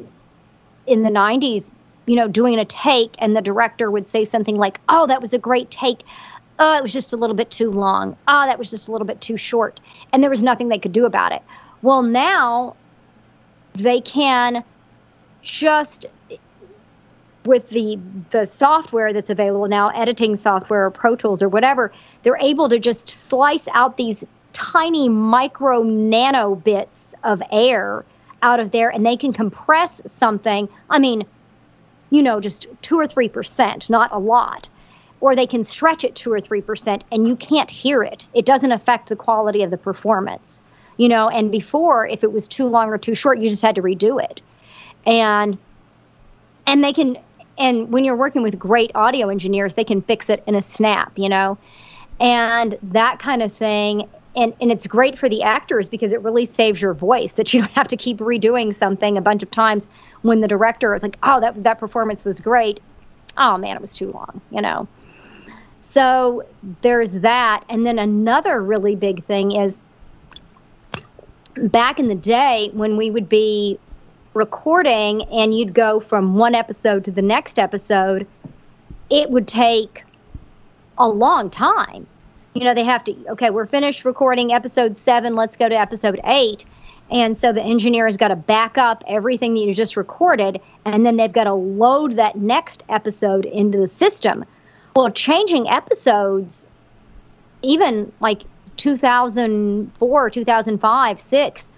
[0.87, 1.71] in the 90s,
[2.05, 5.33] you know, doing a take, and the director would say something like, Oh, that was
[5.33, 6.03] a great take.
[6.63, 8.15] Oh, it was just a little bit too long.
[8.27, 9.79] Oh, that was just a little bit too short.
[10.13, 11.41] And there was nothing they could do about it.
[11.81, 12.75] Well, now
[13.73, 14.63] they can
[15.41, 16.05] just
[17.45, 17.97] with the
[18.29, 21.91] the software that's available now, editing software or Pro Tools or whatever,
[22.21, 28.05] they're able to just slice out these tiny micro nano bits of air
[28.43, 30.69] out of there and they can compress something.
[30.87, 31.25] I mean,
[32.11, 34.69] you know, just two or three percent, not a lot.
[35.21, 38.25] Or they can stretch it two or three percent and you can't hear it.
[38.33, 40.61] It doesn't affect the quality of the performance
[41.01, 43.73] you know, and before if it was too long or too short, you just had
[43.73, 44.39] to redo it.
[45.03, 45.57] And
[46.67, 47.17] and they can
[47.57, 51.13] and when you're working with great audio engineers, they can fix it in a snap,
[51.17, 51.57] you know.
[52.19, 56.45] And that kind of thing and, and it's great for the actors because it really
[56.45, 59.87] saves your voice that you don't have to keep redoing something a bunch of times
[60.21, 62.79] when the director is like, oh, that that performance was great.
[63.37, 64.87] Oh man, it was too long, you know.
[65.81, 66.45] So
[66.81, 69.81] there's that, and then another really big thing is
[71.55, 73.79] back in the day when we would be
[74.33, 78.27] recording and you'd go from one episode to the next episode,
[79.09, 80.03] it would take
[80.97, 82.05] a long time.
[82.53, 86.19] You know, they have to, okay, we're finished recording episode seven, let's go to episode
[86.23, 86.63] eight.
[87.09, 91.05] And so the engineer has got to back up everything that you just recorded, and
[91.05, 94.45] then they've got to load that next episode into the system.
[94.95, 96.67] Well, changing episodes,
[97.61, 98.43] even like
[98.77, 101.69] 2004, 2005, 6.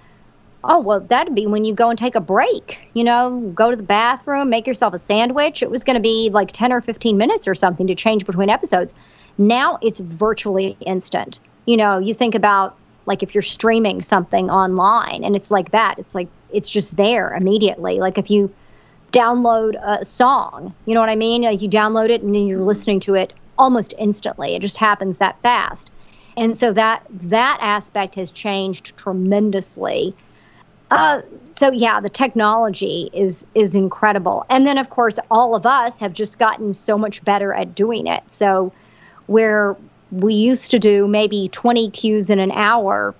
[0.66, 2.80] Oh, well, that'd be when you go and take a break.
[2.94, 5.62] You know, go to the bathroom, make yourself a sandwich.
[5.62, 8.50] It was going to be like 10 or 15 minutes or something to change between
[8.50, 8.94] episodes.
[9.38, 11.40] Now it's virtually instant.
[11.66, 16.00] You know, you think about like if you're streaming something online and it's like that,
[16.00, 18.00] it's like it's just there immediately.
[18.00, 18.54] Like if you
[19.14, 21.44] download a song, you know what I mean?
[21.44, 24.56] Like you download it and then you're listening to it almost instantly.
[24.56, 25.90] It just happens that fast
[26.36, 30.16] and so that that aspect has changed tremendously.
[30.90, 36.00] Uh, so yeah, the technology is is incredible, and then of course all of us
[36.00, 38.24] have just gotten so much better at doing it.
[38.28, 38.74] So
[39.28, 39.76] where
[40.12, 43.16] we used to do maybe 20 cues in an hour,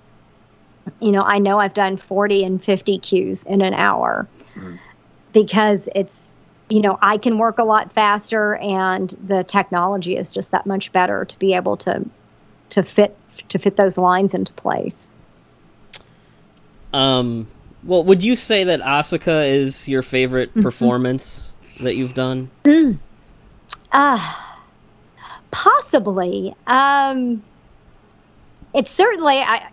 [1.00, 4.76] you know, I know I've done 40 and 50 cues in an hour mm-hmm.
[5.34, 6.32] Because it's
[6.70, 10.92] you know, I can work a lot faster, and the technology is just that much
[10.92, 12.04] better to be able to
[12.70, 13.16] to fit
[13.48, 15.10] to fit those lines into place.
[16.92, 17.48] Um,
[17.82, 20.62] well, would you say that Asuka is your favorite mm-hmm.
[20.62, 22.50] performance that you've done?
[22.64, 22.98] Mm.
[23.92, 24.34] Uh,
[25.50, 26.54] possibly.
[26.66, 27.42] Um,
[28.72, 29.68] it's certainly, I,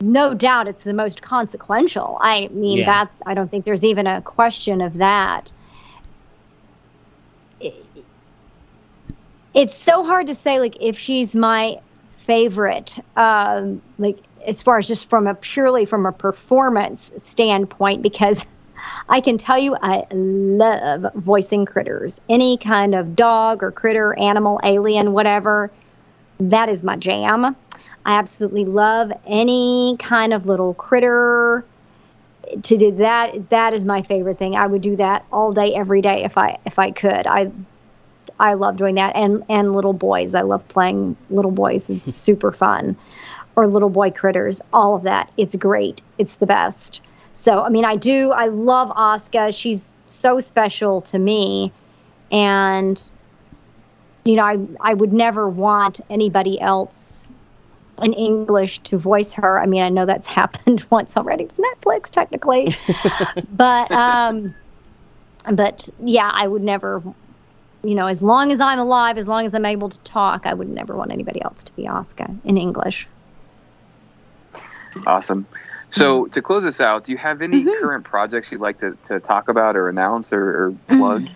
[0.00, 2.18] no doubt, it's the most consequential.
[2.20, 2.86] I mean, yeah.
[2.86, 5.52] that I don't think there's even a question of that.
[9.54, 11.80] It's so hard to say, like, if she's my
[12.26, 12.98] favorite.
[13.16, 18.46] Um, like, as far as just from a purely from a performance standpoint because
[19.08, 22.20] I can tell you I love voicing critters.
[22.28, 25.70] Any kind of dog or critter, animal, alien, whatever,
[26.38, 27.56] that is my jam.
[28.06, 31.64] I absolutely love any kind of little critter.
[32.62, 34.54] To do that, that is my favorite thing.
[34.54, 37.26] I would do that all day, every day if I if I could.
[37.26, 37.50] I
[38.38, 40.36] I love doing that, and and little boys.
[40.36, 41.90] I love playing little boys.
[41.90, 42.96] It's super fun
[43.56, 45.32] or little boy critters, all of that.
[45.36, 46.00] It's great.
[46.16, 47.00] It's the best.
[47.34, 49.52] So, I mean, I do, I love Asuka.
[49.56, 51.72] She's so special to me.
[52.30, 53.02] And,
[54.24, 57.28] you know, I, I would never want anybody else
[58.02, 59.60] in English to voice her.
[59.60, 62.74] I mean, I know that's happened once already with Netflix, technically.
[63.52, 64.54] but, um,
[65.50, 67.02] but yeah, I would never,
[67.82, 70.54] you know, as long as I'm alive, as long as I'm able to talk, I
[70.54, 73.06] would never want anybody else to be Asuka in English.
[75.06, 75.46] Awesome.
[75.90, 76.32] So mm-hmm.
[76.32, 77.80] to close this out, do you have any mm-hmm.
[77.80, 81.28] current projects you'd like to, to talk about or announce or, or plug?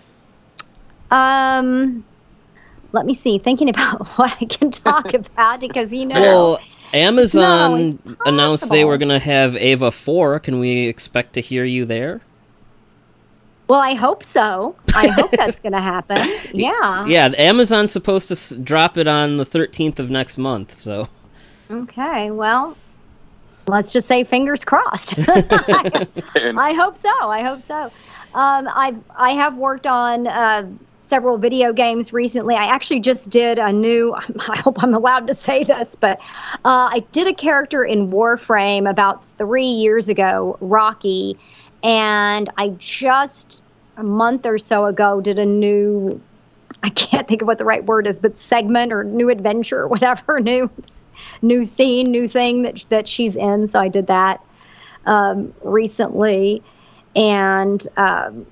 [1.09, 2.03] Um,
[2.91, 3.39] let me see.
[3.39, 6.19] Thinking about what I can talk about because you know.
[6.19, 6.59] Well,
[6.93, 10.39] Amazon no, announced they were going to have Eva four.
[10.39, 12.21] Can we expect to hear you there?
[13.69, 14.75] Well, I hope so.
[14.93, 16.17] I hope that's going to happen.
[16.53, 17.05] Yeah.
[17.05, 21.07] Yeah, Amazon's supposed to drop it on the 13th of next month, so.
[21.69, 22.75] Okay, well,
[23.67, 25.15] let's just say fingers crossed.
[25.19, 26.05] I,
[26.57, 27.09] I, hope so.
[27.09, 27.89] I hope so.
[28.33, 30.69] Um, I've I have worked on uh,
[31.11, 32.55] several video games recently.
[32.55, 34.13] I actually just did a new.
[34.39, 36.19] I hope I'm allowed to say this, but
[36.63, 41.37] uh, I did a character in Warframe about three years ago, Rocky,
[41.83, 43.61] and I just
[43.97, 46.21] a month or so ago did a new.
[46.81, 49.87] I can't think of what the right word is, but segment or new adventure or
[49.95, 50.71] whatever, new
[51.41, 53.67] new scene, new thing that that she's in.
[53.67, 54.39] So I did that
[55.05, 56.63] um, recently,
[57.17, 58.45] and um,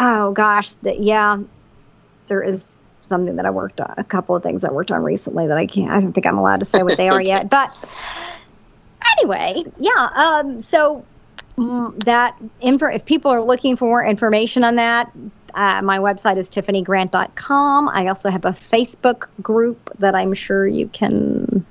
[0.00, 1.38] oh gosh, that yeah,
[2.26, 5.46] there is something that I worked on, a couple of things I worked on recently
[5.48, 5.90] that I can't.
[5.90, 7.28] I don't think I'm allowed to say what they are okay.
[7.28, 7.94] yet, but
[9.18, 10.08] anyway, yeah.
[10.14, 11.04] Um, so
[11.56, 15.12] mm, that info, if people are looking for more information on that,
[15.54, 17.88] uh, my website is tiffanygrant.com.
[17.88, 21.66] I also have a Facebook group that I'm sure you can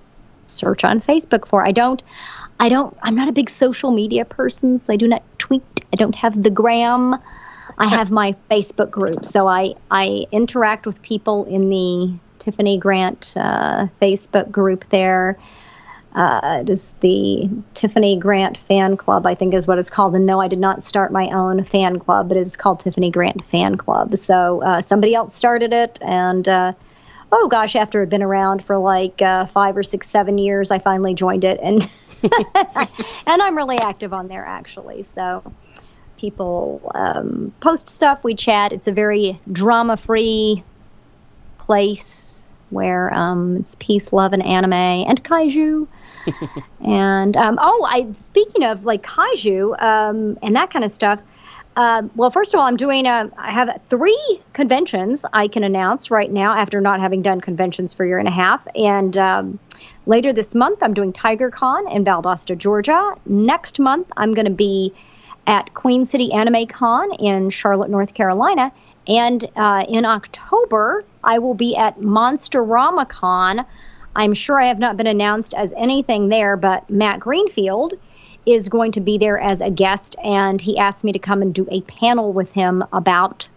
[0.47, 1.65] search on Facebook for.
[1.65, 2.03] I don't,
[2.59, 5.63] I don't, I'm not a big social media person, so I do not tweet.
[5.93, 7.15] I don't have the gram.
[7.79, 13.33] I have my Facebook group, so I I interact with people in the Tiffany Grant
[13.37, 15.39] uh, Facebook group there.
[16.13, 20.15] Uh, it is the Tiffany Grant Fan Club, I think is what it's called.
[20.15, 23.11] And no, I did not start my own fan club, but it is called Tiffany
[23.11, 24.17] Grant Fan Club.
[24.17, 26.73] So uh, somebody else started it, and uh,
[27.31, 30.71] oh gosh, after it had been around for like uh, five or six, seven years,
[30.71, 31.89] I finally joined it, and
[33.25, 35.03] and I'm really active on there actually.
[35.03, 35.43] So
[36.19, 38.73] people um, post stuff, we chat.
[38.73, 40.63] It's a very drama-free
[41.57, 45.87] place where um, it's peace, love, and anime, and kaiju.
[46.85, 51.19] and um, oh, I speaking of like kaiju um, and that kind of stuff.
[51.75, 53.29] Uh, well, first of all, I'm doing a.
[53.37, 58.03] I have three conventions I can announce right now after not having done conventions for
[58.03, 58.67] a year and a half.
[58.75, 59.59] And um,
[60.05, 63.13] later this month, I'm doing TigerCon in Valdosta, Georgia.
[63.25, 64.93] Next month, I'm going to be
[65.49, 68.71] at Queen City Anime Con in Charlotte, North Carolina.
[69.07, 73.65] And uh, in October, I will be at Monsterama Con.
[74.15, 77.95] I'm sure I have not been announced as anything there, but Matt Greenfield
[78.45, 81.53] is going to be there as a guest, and he asked me to come and
[81.53, 83.47] do a panel with him about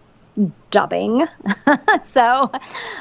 [0.71, 1.27] dubbing.
[2.01, 2.51] so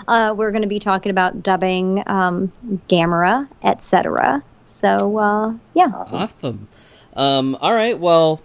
[0.06, 2.52] uh, we're going to be talking about dubbing, um,
[2.90, 4.42] Gamera, etc.
[4.66, 6.68] So uh, yeah, awesome.
[7.14, 8.40] Um, all right, well,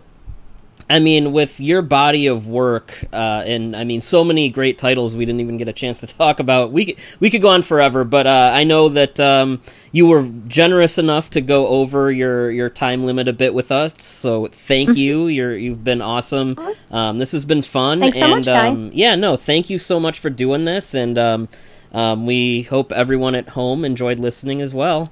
[0.89, 5.17] I mean, with your body of work, uh, and I mean, so many great titles
[5.17, 6.71] we didn't even get a chance to talk about.
[6.71, 9.61] We could, we could go on forever, but uh, I know that um,
[9.91, 13.93] you were generous enough to go over your, your time limit a bit with us.
[13.99, 14.97] So thank Mm-hmm.
[14.97, 15.27] you.
[15.27, 16.55] You're you've been awesome.
[16.91, 17.99] Um, this has been fun.
[17.99, 18.77] Thanks so and much, guys.
[18.77, 21.49] Um, yeah, no, thank you so much for doing this, and um,
[21.91, 25.11] um, we hope everyone at home enjoyed listening as well.